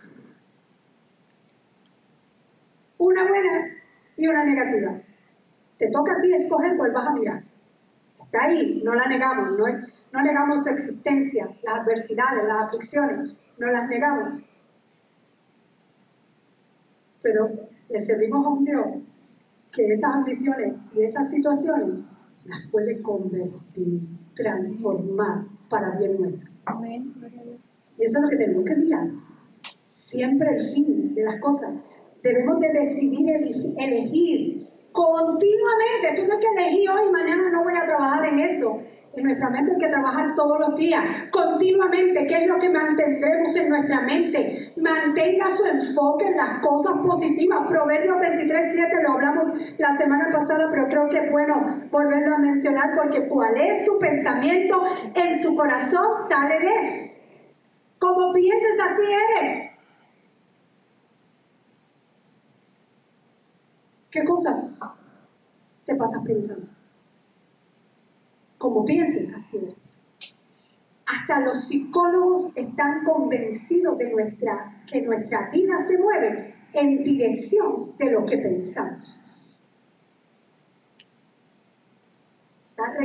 Una 3.01 3.27
buena 3.27 3.67
y 4.15 4.27
una 4.27 4.43
negativa. 4.43 4.93
Te 5.75 5.89
toca 5.89 6.13
a 6.13 6.21
ti 6.21 6.31
escoger 6.31 6.77
cuál 6.77 6.91
vas 6.91 7.07
a 7.07 7.13
mirar. 7.13 7.43
Está 8.23 8.43
ahí, 8.43 8.79
no 8.85 8.93
la 8.93 9.07
negamos, 9.07 9.57
no, 9.57 9.65
no 10.13 10.21
negamos 10.21 10.63
su 10.63 10.69
existencia, 10.69 11.49
las 11.63 11.79
adversidades, 11.79 12.43
las 12.43 12.61
aflicciones, 12.61 13.33
no 13.57 13.71
las 13.71 13.89
negamos. 13.89 14.43
Pero 17.23 17.49
le 17.89 17.99
servimos 17.99 18.45
a 18.45 18.49
un 18.49 18.63
Dios 18.63 18.85
que 19.71 19.91
esas 19.91 20.13
ambiciones 20.13 20.75
y 20.93 21.01
esas 21.01 21.27
situaciones 21.27 22.05
las 22.45 22.67
puede 22.71 23.01
convertir, 23.01 24.03
transformar 24.35 25.45
para 25.67 25.97
bien 25.97 26.21
nuestro. 26.21 26.51
Y 27.97 28.03
eso 28.03 28.19
es 28.19 28.23
lo 28.23 28.29
que 28.29 28.37
tenemos 28.37 28.63
que 28.63 28.75
mirar. 28.75 29.07
Siempre 29.89 30.53
el 30.53 30.61
fin 30.61 31.15
de 31.15 31.23
las 31.23 31.39
cosas. 31.39 31.81
Debemos 32.23 32.59
de 32.59 32.69
decidir 32.71 33.29
elegir 33.77 34.67
continuamente. 34.91 36.13
Tú 36.15 36.27
no 36.27 36.33
es 36.33 36.39
que 36.39 36.61
elegí 36.61 36.87
hoy, 36.87 37.09
mañana 37.11 37.49
no 37.51 37.63
voy 37.63 37.73
a 37.75 37.85
trabajar 37.85 38.25
en 38.25 38.39
eso. 38.39 38.83
En 39.13 39.25
nuestra 39.25 39.49
mente 39.49 39.73
hay 39.73 39.77
que 39.77 39.87
trabajar 39.87 40.33
todos 40.35 40.57
los 40.57 40.73
días, 40.79 41.03
continuamente. 41.31 42.25
¿Qué 42.25 42.43
es 42.43 42.47
lo 42.47 42.57
que 42.57 42.69
mantendremos 42.69 43.53
en 43.57 43.69
nuestra 43.69 43.99
mente? 44.01 44.71
Mantenga 44.77 45.49
su 45.49 45.65
enfoque 45.65 46.27
en 46.27 46.37
las 46.37 46.61
cosas 46.61 46.93
positivas. 47.05 47.67
Proverbios 47.67 48.19
23, 48.21 48.71
7 48.71 49.03
lo 49.03 49.11
hablamos 49.11 49.47
la 49.79 49.93
semana 49.97 50.29
pasada, 50.31 50.67
pero 50.71 50.87
creo 50.87 51.09
que 51.09 51.25
es 51.25 51.31
bueno 51.31 51.87
volverlo 51.91 52.35
a 52.35 52.37
mencionar 52.37 52.93
porque 52.95 53.27
cuál 53.27 53.57
es 53.57 53.85
su 53.85 53.99
pensamiento 53.99 54.81
en 55.13 55.37
su 55.37 55.57
corazón, 55.57 56.29
tal 56.29 56.49
eres. 56.49 57.17
Como 57.99 58.31
pienses, 58.31 58.79
así 58.79 59.01
eres. 59.11 59.70
¿Qué 64.11 64.23
cosa 64.25 64.75
te 65.85 65.95
pasas 65.95 66.21
pensando? 66.23 66.67
como 68.61 68.85
pienses, 68.85 69.33
así 69.33 69.57
es. 69.75 70.01
Hasta 71.07 71.39
los 71.41 71.65
psicólogos 71.65 72.55
están 72.55 73.03
convencidos 73.03 73.97
de 73.97 74.11
nuestra, 74.11 74.83
que 74.89 75.01
nuestra 75.01 75.49
vida 75.49 75.77
se 75.79 75.97
mueve 75.97 76.53
en 76.71 77.03
dirección 77.03 77.97
de 77.97 78.11
lo 78.11 78.23
que 78.23 78.37
pensamos. 78.37 79.27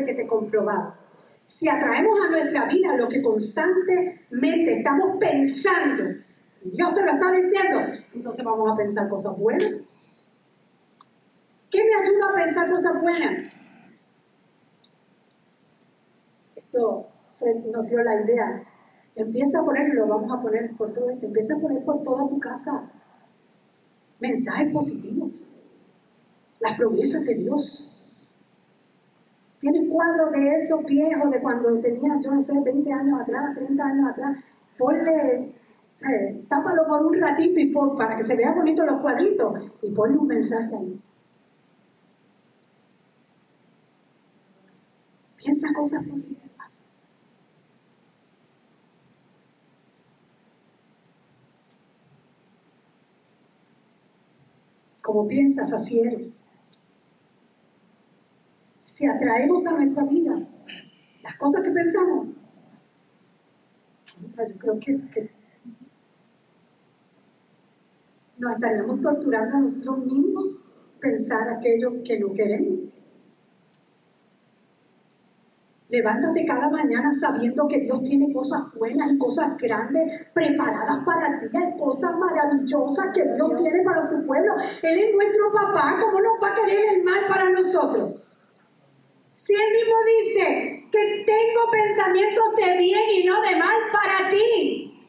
Que 0.05 0.15
te 0.15 0.27
comprobado. 0.27 0.95
Si 1.43 1.69
atraemos 1.69 2.19
a 2.21 2.31
nuestra 2.31 2.67
vida 2.67 2.97
lo 2.97 3.09
que 3.09 3.23
constantemente 3.23 4.79
estamos 4.79 5.17
pensando, 5.19 6.05
y 6.63 6.71
Dios 6.71 6.95
te 6.95 7.03
lo 7.03 7.13
está 7.13 7.31
diciendo, 7.31 7.81
entonces 8.15 8.45
vamos 8.45 8.71
a 8.71 8.75
pensar 8.75 9.09
cosas 9.09 9.39
buenas. 9.39 9.73
¿Qué 11.71 11.83
me 11.85 11.95
ayuda 11.95 12.31
a 12.31 12.35
buenas? 13.07 13.55
Fred 17.33 17.65
nos 17.73 17.87
dio 17.87 18.03
la 18.03 18.21
idea. 18.23 18.65
Empieza 19.15 19.61
a 19.61 19.65
ponerlo, 19.65 20.09
vamos 20.09 20.31
a 20.33 20.43
poner 20.43 20.75
por 20.77 20.93
todo 20.93 21.09
esto, 21.11 21.27
empieza 21.27 21.55
a 21.55 21.61
poner 21.61 21.83
por 21.85 22.03
toda 22.03 22.29
tu 22.29 22.39
casa 22.39 22.91
mensajes 24.19 24.73
positivos, 24.73 25.65
las 26.61 26.77
promesas 26.77 27.25
de 27.25 27.35
Dios. 27.35 28.13
Tienes 29.59 29.89
cuadros 29.91 30.33
de 30.33 30.55
esos 30.55 30.85
viejos 30.85 31.31
de 31.31 31.41
cuando 31.41 31.79
tenía, 31.81 32.21
yo 32.21 32.31
no 32.33 32.41
sé, 32.41 32.53
20 32.63 32.93
años 32.93 33.21
atrás, 33.21 33.55
30 33.55 33.85
años 33.85 34.11
atrás. 34.11 34.45
Ponle, 34.77 35.55
tápalo 36.49 36.87
por 36.87 37.07
un 37.07 37.15
ratito 37.15 37.61
y 37.61 37.73
para 37.97 38.17
que 38.17 38.23
se 38.23 38.37
vean 38.37 38.55
bonitos 38.55 38.85
los 38.85 39.01
cuadritos 39.01 39.61
y 39.83 39.91
ponle 39.93 40.19
un 40.19 40.27
mensaje 40.27 40.77
ahí. 40.77 41.01
Piensa 45.47 45.73
cosas 45.73 46.05
positivas. 46.09 46.93
Como 55.01 55.25
piensas, 55.29 55.73
así 55.73 56.01
eres. 56.01 56.39
Si 58.81 59.07
atraemos 59.07 59.65
a 59.69 59.77
nuestra 59.79 60.03
vida 60.07 60.37
las 61.23 61.37
cosas 61.37 61.63
que 61.63 61.71
pensamos, 61.71 62.27
yo 64.19 64.59
creo 64.59 64.81
que, 64.81 65.31
nos 68.39 68.53
estaríamos 68.53 69.01
torturando 69.01 69.55
a 69.55 69.61
nosotros 69.61 70.07
mismos 70.07 70.47
pensar 70.99 71.49
aquello 71.51 72.03
que 72.03 72.19
no 72.19 72.33
queremos. 72.33 72.76
Levántate 75.97 76.45
cada 76.45 76.69
mañana 76.69 77.11
sabiendo 77.11 77.67
que 77.67 77.81
Dios 77.81 78.03
tiene 78.05 78.31
cosas 78.31 78.75
buenas 78.79 79.13
y 79.13 79.17
cosas 79.17 79.57
grandes 79.57 80.29
preparadas 80.35 80.99
para 81.07 81.39
ti. 81.39 81.47
Hay 81.57 81.75
cosas 81.79 82.19
maravillosas 82.19 83.15
que 83.15 83.25
Dios 83.25 83.57
tiene 83.57 83.83
para 83.83 84.03
su 84.03 84.27
pueblo. 84.27 84.53
Él 84.83 84.99
es 84.99 85.15
nuestro 85.15 85.51
papá. 85.51 85.97
¿Cómo 85.99 86.21
nos 86.21 86.35
va 86.43 86.53
a 86.53 86.55
querer 86.55 86.97
el 86.97 87.03
mal 87.03 87.21
para 87.27 87.49
nosotros? 87.49 88.17
Si 89.33 89.55
él 89.55 89.73
mismo 89.73 89.97
dice 90.05 90.85
que 90.93 91.25
tengo 91.25 91.71
pensamientos 91.73 92.45
de 92.57 92.77
bien 92.77 93.03
y 93.15 93.25
no 93.25 93.41
de 93.41 93.57
mal 93.57 93.77
para 93.91 94.31
ti. 94.31 95.03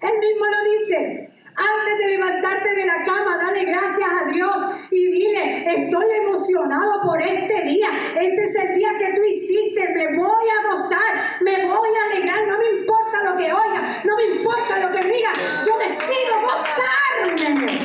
Él 0.00 0.18
mismo 0.18 0.46
lo 0.46 0.80
dice. 0.80 1.25
Antes 1.56 1.98
de 1.98 2.06
levantarte 2.08 2.74
de 2.74 2.84
la 2.84 3.02
cama, 3.04 3.38
dale 3.38 3.64
gracias 3.64 4.08
a 4.20 4.30
Dios 4.30 4.56
y 4.90 5.10
dile, 5.10 5.64
estoy 5.66 6.06
emocionado 6.16 7.00
por 7.02 7.22
este 7.22 7.62
día. 7.62 7.88
Este 8.20 8.42
es 8.42 8.54
el 8.56 8.74
día 8.74 8.90
que 8.98 9.14
tú 9.14 9.22
hiciste. 9.22 9.88
Me 9.94 10.18
voy 10.18 10.44
a 10.50 10.68
gozar, 10.70 11.40
me 11.40 11.64
voy 11.64 11.88
a 11.88 12.12
alegrar. 12.12 12.46
No 12.46 12.58
me 12.58 12.80
importa 12.80 13.24
lo 13.24 13.36
que 13.36 13.52
oiga, 13.54 14.02
no 14.04 14.16
me 14.16 14.36
importa 14.36 14.78
lo 14.80 14.92
que 14.92 15.00
diga. 15.00 15.30
Yo 15.66 15.78
decido 15.78 16.34
gozarme. 16.42 17.84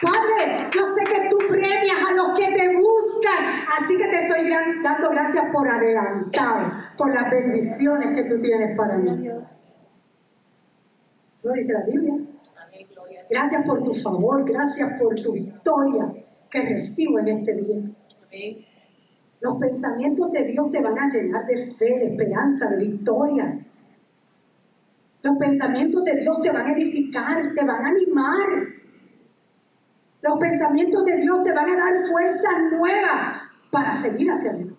Padre, 0.00 0.68
yo 0.72 0.86
sé 0.86 1.04
que 1.04 1.28
tú 1.28 1.38
premias 1.48 1.98
a 2.08 2.12
los 2.14 2.38
que 2.38 2.46
te 2.46 2.76
buscan, 2.76 3.44
así 3.76 3.96
que 3.98 4.06
te 4.06 4.22
estoy 4.22 4.48
dando 4.48 5.10
gracias 5.10 5.44
por 5.52 5.68
adelantado, 5.68 6.62
por 6.96 7.12
las 7.12 7.30
bendiciones 7.30 8.16
que 8.16 8.22
tú 8.22 8.40
tienes 8.40 8.74
para 8.76 8.96
mí. 8.96 9.28
Eso 11.38 11.50
lo 11.50 11.54
dice 11.54 11.72
la 11.72 11.84
Biblia. 11.84 12.16
Gracias 13.30 13.64
por 13.64 13.80
tu 13.80 13.94
favor, 13.94 14.44
gracias 14.44 15.00
por 15.00 15.14
tu 15.14 15.32
victoria 15.34 16.12
que 16.50 16.62
recibo 16.62 17.20
en 17.20 17.28
este 17.28 17.54
día. 17.54 17.76
Los 19.40 19.56
pensamientos 19.58 20.32
de 20.32 20.42
Dios 20.46 20.68
te 20.68 20.80
van 20.80 20.98
a 20.98 21.08
llenar 21.08 21.46
de 21.46 21.56
fe, 21.56 21.96
de 21.96 22.06
esperanza, 22.06 22.68
de 22.70 22.78
victoria. 22.78 23.64
Los 25.22 25.38
pensamientos 25.38 26.02
de 26.02 26.16
Dios 26.16 26.42
te 26.42 26.50
van 26.50 26.66
a 26.66 26.72
edificar, 26.72 27.54
te 27.54 27.64
van 27.64 27.84
a 27.84 27.88
animar. 27.88 28.48
Los 30.20 30.38
pensamientos 30.40 31.04
de 31.04 31.18
Dios 31.18 31.40
te 31.44 31.52
van 31.52 31.70
a 31.70 31.76
dar 31.76 32.04
fuerza 32.04 32.48
nueva 32.68 33.52
para 33.70 33.94
seguir 33.94 34.28
hacia 34.28 34.50
adelante. 34.50 34.74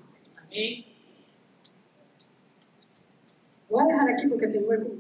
Voy 3.69 3.81
a 3.81 3.87
dejar 3.87 4.09
aquí 4.09 4.27
porque 4.27 4.47
tengo 4.47 4.73
el. 4.73 4.98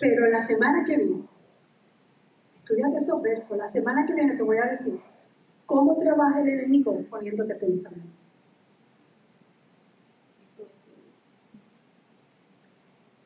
Pero 0.00 0.28
la 0.28 0.40
semana 0.40 0.84
que 0.84 0.96
viene, 0.96 1.24
estudiate 2.54 2.96
esos 2.96 3.20
versos, 3.20 3.56
la 3.56 3.66
semana 3.66 4.04
que 4.06 4.14
viene 4.14 4.36
te 4.36 4.42
voy 4.42 4.58
a 4.58 4.66
decir 4.66 5.00
cómo 5.66 5.96
trabaja 5.96 6.40
el 6.40 6.48
enemigo 6.48 6.96
poniéndote 7.10 7.54
pensamiento. 7.56 8.24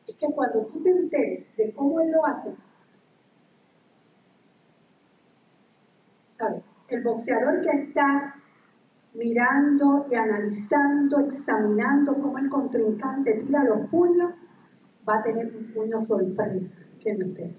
Es 0.07 0.17
que 0.17 0.27
cuando 0.33 0.65
tú 0.67 0.83
te 0.83 0.91
enteres 0.91 1.55
de 1.57 1.73
cómo 1.73 2.01
él 2.01 2.11
lo 2.11 2.25
hace, 2.25 2.55
¿sabes? 6.29 6.63
El 6.89 7.03
boxeador 7.03 7.61
que 7.61 7.71
está 7.71 8.35
mirando 9.15 10.07
y 10.11 10.15
analizando, 10.15 11.21
examinando 11.21 12.19
cómo 12.19 12.39
el 12.39 12.49
contrincante 12.49 13.35
tira 13.35 13.63
los 13.65 13.89
puños, 13.89 14.33
va 15.09 15.19
a 15.19 15.23
tener 15.23 15.47
un 15.47 15.73
puño 15.73 15.99
sorpresa 15.99 16.83
que 17.01 17.15
no 17.15 17.27
espera. 17.27 17.53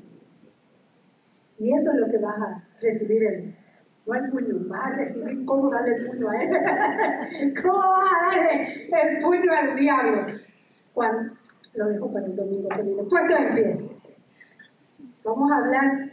Y 1.57 1.73
eso 1.73 1.91
es 1.91 1.99
lo 1.99 2.07
que 2.07 2.17
vas 2.17 2.37
a 2.37 2.67
recibir 2.81 3.23
el, 3.23 3.55
no 4.05 4.13
el 4.15 4.31
puño, 4.31 4.67
vas 4.67 4.85
a 4.85 4.95
recibir 4.95 5.45
cómo 5.45 5.69
darle 5.69 5.95
el 5.95 6.05
puño 6.05 6.29
a 6.29 6.41
él. 6.41 7.53
¿Cómo 7.61 7.77
vas 7.77 8.11
a 8.11 8.37
darle 8.37 8.77
el 9.01 9.17
puño 9.19 9.51
al 9.51 9.75
diablo? 9.75 10.25
Cuando, 10.93 11.33
lo 11.75 11.87
dejo 11.87 12.11
para 12.11 12.25
el 12.25 12.35
domingo 12.35 12.69
que 12.69 12.81
viene. 12.81 13.03
Puesto 13.03 13.35
en 13.35 13.53
pie. 13.53 13.89
Vamos 15.23 15.51
a 15.51 15.57
hablar. 15.57 16.11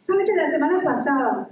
¿Sabes 0.00 0.24
que 0.24 0.36
la 0.36 0.48
semana 0.48 0.82
pasada 0.82 1.48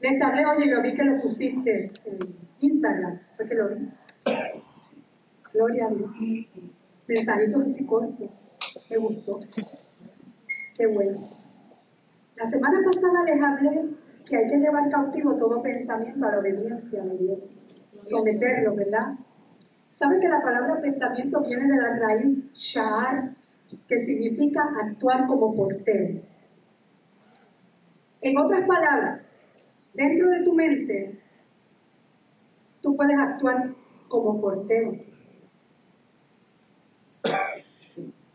les 0.00 0.22
hablé, 0.22 0.46
oye, 0.46 0.66
lo 0.66 0.82
vi 0.82 0.94
que 0.94 1.04
lo 1.04 1.20
pusiste 1.20 1.82
en 2.06 2.18
Instagram? 2.60 3.20
Fue 3.36 3.46
que 3.46 3.54
lo 3.54 3.68
vi. 3.68 3.88
Gloria 5.52 5.86
a 5.86 5.90
Dios 5.90 6.10
mensajitos 7.08 7.66
así 7.66 7.84
cortos. 7.86 8.28
Me 8.90 8.96
gustó. 8.98 9.40
Qué 10.76 10.86
bueno. 10.86 11.18
La 12.36 12.46
semana 12.46 12.80
pasada 12.84 13.24
les 13.24 13.42
hablé 13.42 13.88
que 14.24 14.36
hay 14.36 14.46
que 14.46 14.58
llevar 14.58 14.88
cautivo 14.88 15.34
todo 15.34 15.62
pensamiento 15.62 16.26
a 16.26 16.32
la 16.32 16.38
obediencia 16.38 17.02
de 17.02 17.16
Dios. 17.16 17.64
Someterlo, 17.96 18.76
¿verdad? 18.76 19.14
¿Saben 19.88 20.20
que 20.20 20.28
la 20.28 20.42
palabra 20.42 20.80
pensamiento 20.80 21.40
viene 21.40 21.66
de 21.66 21.76
la 21.76 21.98
raíz 21.98 22.52
sha'ar, 22.52 23.34
que 23.88 23.98
significa 23.98 24.60
actuar 24.84 25.26
como 25.26 25.54
portero? 25.54 26.20
En 28.20 28.38
otras 28.38 28.66
palabras, 28.66 29.38
dentro 29.94 30.28
de 30.28 30.42
tu 30.42 30.54
mente, 30.54 31.18
tú 32.82 32.96
puedes 32.96 33.18
actuar 33.18 33.64
como 34.08 34.40
portero 34.40 34.92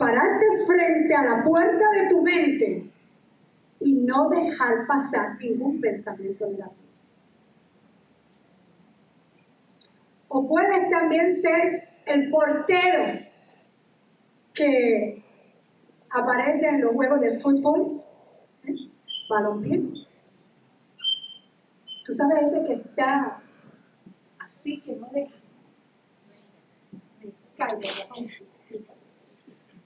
pararte 0.04 0.46
frente 0.68 1.16
a 1.16 1.24
la 1.24 1.44
puerta 1.44 1.86
de 1.92 2.08
tu 2.10 2.22
mente 2.22 2.92
y 3.80 4.06
no 4.06 4.28
dejar 4.30 4.86
pasar 4.86 5.39
ningún 5.39 5.80
pensamiento 5.80 6.46
negativo. 6.46 6.84
O 10.28 10.46
puedes 10.46 10.89
también 10.89 11.34
ser 11.34 11.88
el 12.06 12.30
portero 12.30 13.20
que 14.54 15.24
aparece 16.12 16.68
en 16.68 16.82
los 16.82 16.94
juegos 16.94 17.22
de 17.22 17.39
fútbol, 17.39 18.04
¿eh? 18.66 18.74
balompié. 19.30 19.84
Tú 22.04 22.12
sabes 22.12 22.52
ese 22.52 22.63
que 22.66 22.74
está 22.74 23.42
así 24.39 24.82
que 24.82 24.98
no 24.98 25.08
deja. 25.12 25.32
Me 27.22 27.32
caigo, 27.56 27.80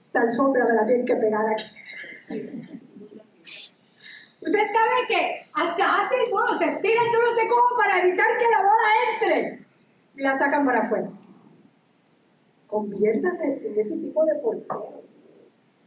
esta 0.08 0.22
alfombra 0.22 0.64
me 0.64 0.72
la 0.72 0.86
tienen 0.86 1.04
que 1.04 1.16
pegar 1.16 1.46
aquí. 1.46 1.66
Usted 4.40 4.66
sabe 4.72 5.06
que 5.06 5.46
hasta 5.52 5.84
hace, 5.84 6.14
bueno, 6.30 6.50
se 6.52 6.64
tiran 6.80 7.04
yo 7.12 7.20
no 7.20 7.34
sé 7.34 7.46
cómo 7.46 7.76
para 7.76 8.00
evitar 8.00 8.26
que 8.38 8.44
la 8.50 8.62
bola 8.62 8.88
entre 9.12 9.66
y 10.16 10.22
la 10.22 10.32
sacan 10.32 10.64
para 10.64 10.78
afuera. 10.78 11.10
Conviértate 12.66 13.66
en 13.66 13.78
ese 13.78 13.98
tipo 13.98 14.24
de 14.24 14.34
portero. 14.36 15.02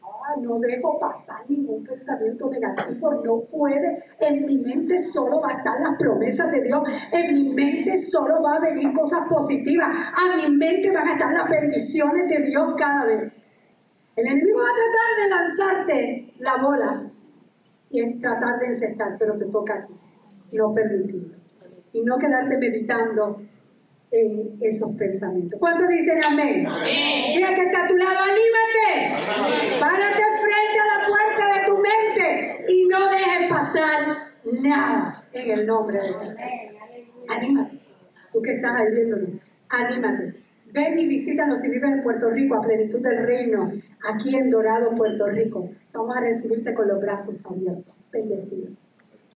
Ah, 0.04 0.36
no 0.40 0.60
dejo 0.60 1.00
pasar 1.00 1.50
ningún 1.50 1.84
pensamiento 1.84 2.52
negativo, 2.52 3.12
no 3.26 3.40
puede. 3.40 4.04
En 4.20 4.46
mi 4.46 4.58
mente 4.58 5.02
solo 5.02 5.42
va 5.42 5.50
a 5.50 5.58
estar 5.58 5.80
las 5.80 5.98
promesas 5.98 6.52
de 6.52 6.62
Dios. 6.62 6.88
En 7.12 7.34
mi 7.34 7.50
mente 7.50 7.98
solo 7.98 8.40
va 8.44 8.58
a 8.58 8.60
venir 8.60 8.94
cosas 8.94 9.28
positivas. 9.28 9.98
A 10.16 10.38
mi 10.38 10.56
mente 10.56 10.92
van 10.92 11.08
a 11.08 11.14
estar 11.14 11.34
las 11.34 11.50
bendiciones 11.50 12.28
de 12.30 12.46
Dios 12.46 12.76
cada 12.78 13.06
vez. 13.06 13.51
El 14.22 14.28
enemigo 14.28 14.60
va 14.60 14.70
a 14.70 14.76
tratar 14.76 15.10
de 15.18 15.30
lanzarte 15.30 16.34
la 16.38 16.58
bola 16.58 17.12
y 17.90 18.20
tratar 18.20 18.60
de 18.60 18.68
encestar, 18.68 19.16
pero 19.18 19.36
te 19.36 19.46
toca 19.48 19.74
a 19.74 19.84
ti, 19.84 19.94
no 20.52 20.72
permitirlo. 20.72 21.38
Y 21.92 22.04
no 22.04 22.20
quedarte 22.20 22.56
meditando 22.58 23.42
en 24.12 24.58
esos 24.62 24.92
pensamientos. 24.96 25.60
¿Cuántos 25.60 25.88
dicen 25.88 26.24
amén? 26.24 26.68
amén. 26.68 27.34
Mira 27.36 27.56
que 27.56 27.64
está 27.64 27.86
a 27.86 27.88
tu 27.88 27.98
lado, 27.98 28.20
anímate. 28.20 29.80
Párate 29.80 30.24
frente 30.40 30.80
a 30.80 31.00
la 31.00 31.08
puerta 31.08 31.60
de 31.60 31.66
tu 31.66 31.78
mente 31.78 32.66
y 32.68 32.88
no 32.88 33.10
dejes 33.10 33.50
pasar 33.50 34.34
nada 34.62 35.26
en 35.34 35.60
el 35.60 35.66
nombre 35.66 36.00
de 36.00 36.14
Jesús. 36.14 36.42
Anímate. 37.28 37.80
Tú 38.32 38.40
que 38.40 38.54
estás 38.54 38.80
ahí 38.80 38.92
viéndolo, 38.92 39.28
anímate. 39.70 40.41
Ven 40.74 41.00
y 41.00 41.08
visítanos 41.08 41.60
si 41.60 41.70
vives 41.70 41.92
en 41.92 42.02
Puerto 42.02 42.30
Rico 42.30 42.56
a 42.56 42.62
plenitud 42.62 43.02
del 43.02 43.28
reino, 43.28 43.72
aquí 44.10 44.36
en 44.36 44.50
Dorado, 44.50 44.96
Puerto 44.96 45.28
Rico. 45.28 45.70
Vamos 45.94 46.16
a 46.16 46.22
recibirte 46.22 46.74
con 46.74 46.88
los 46.88 47.02
brazos 47.02 47.46
abiertos. 47.46 48.06
Bendecido. 48.12 48.70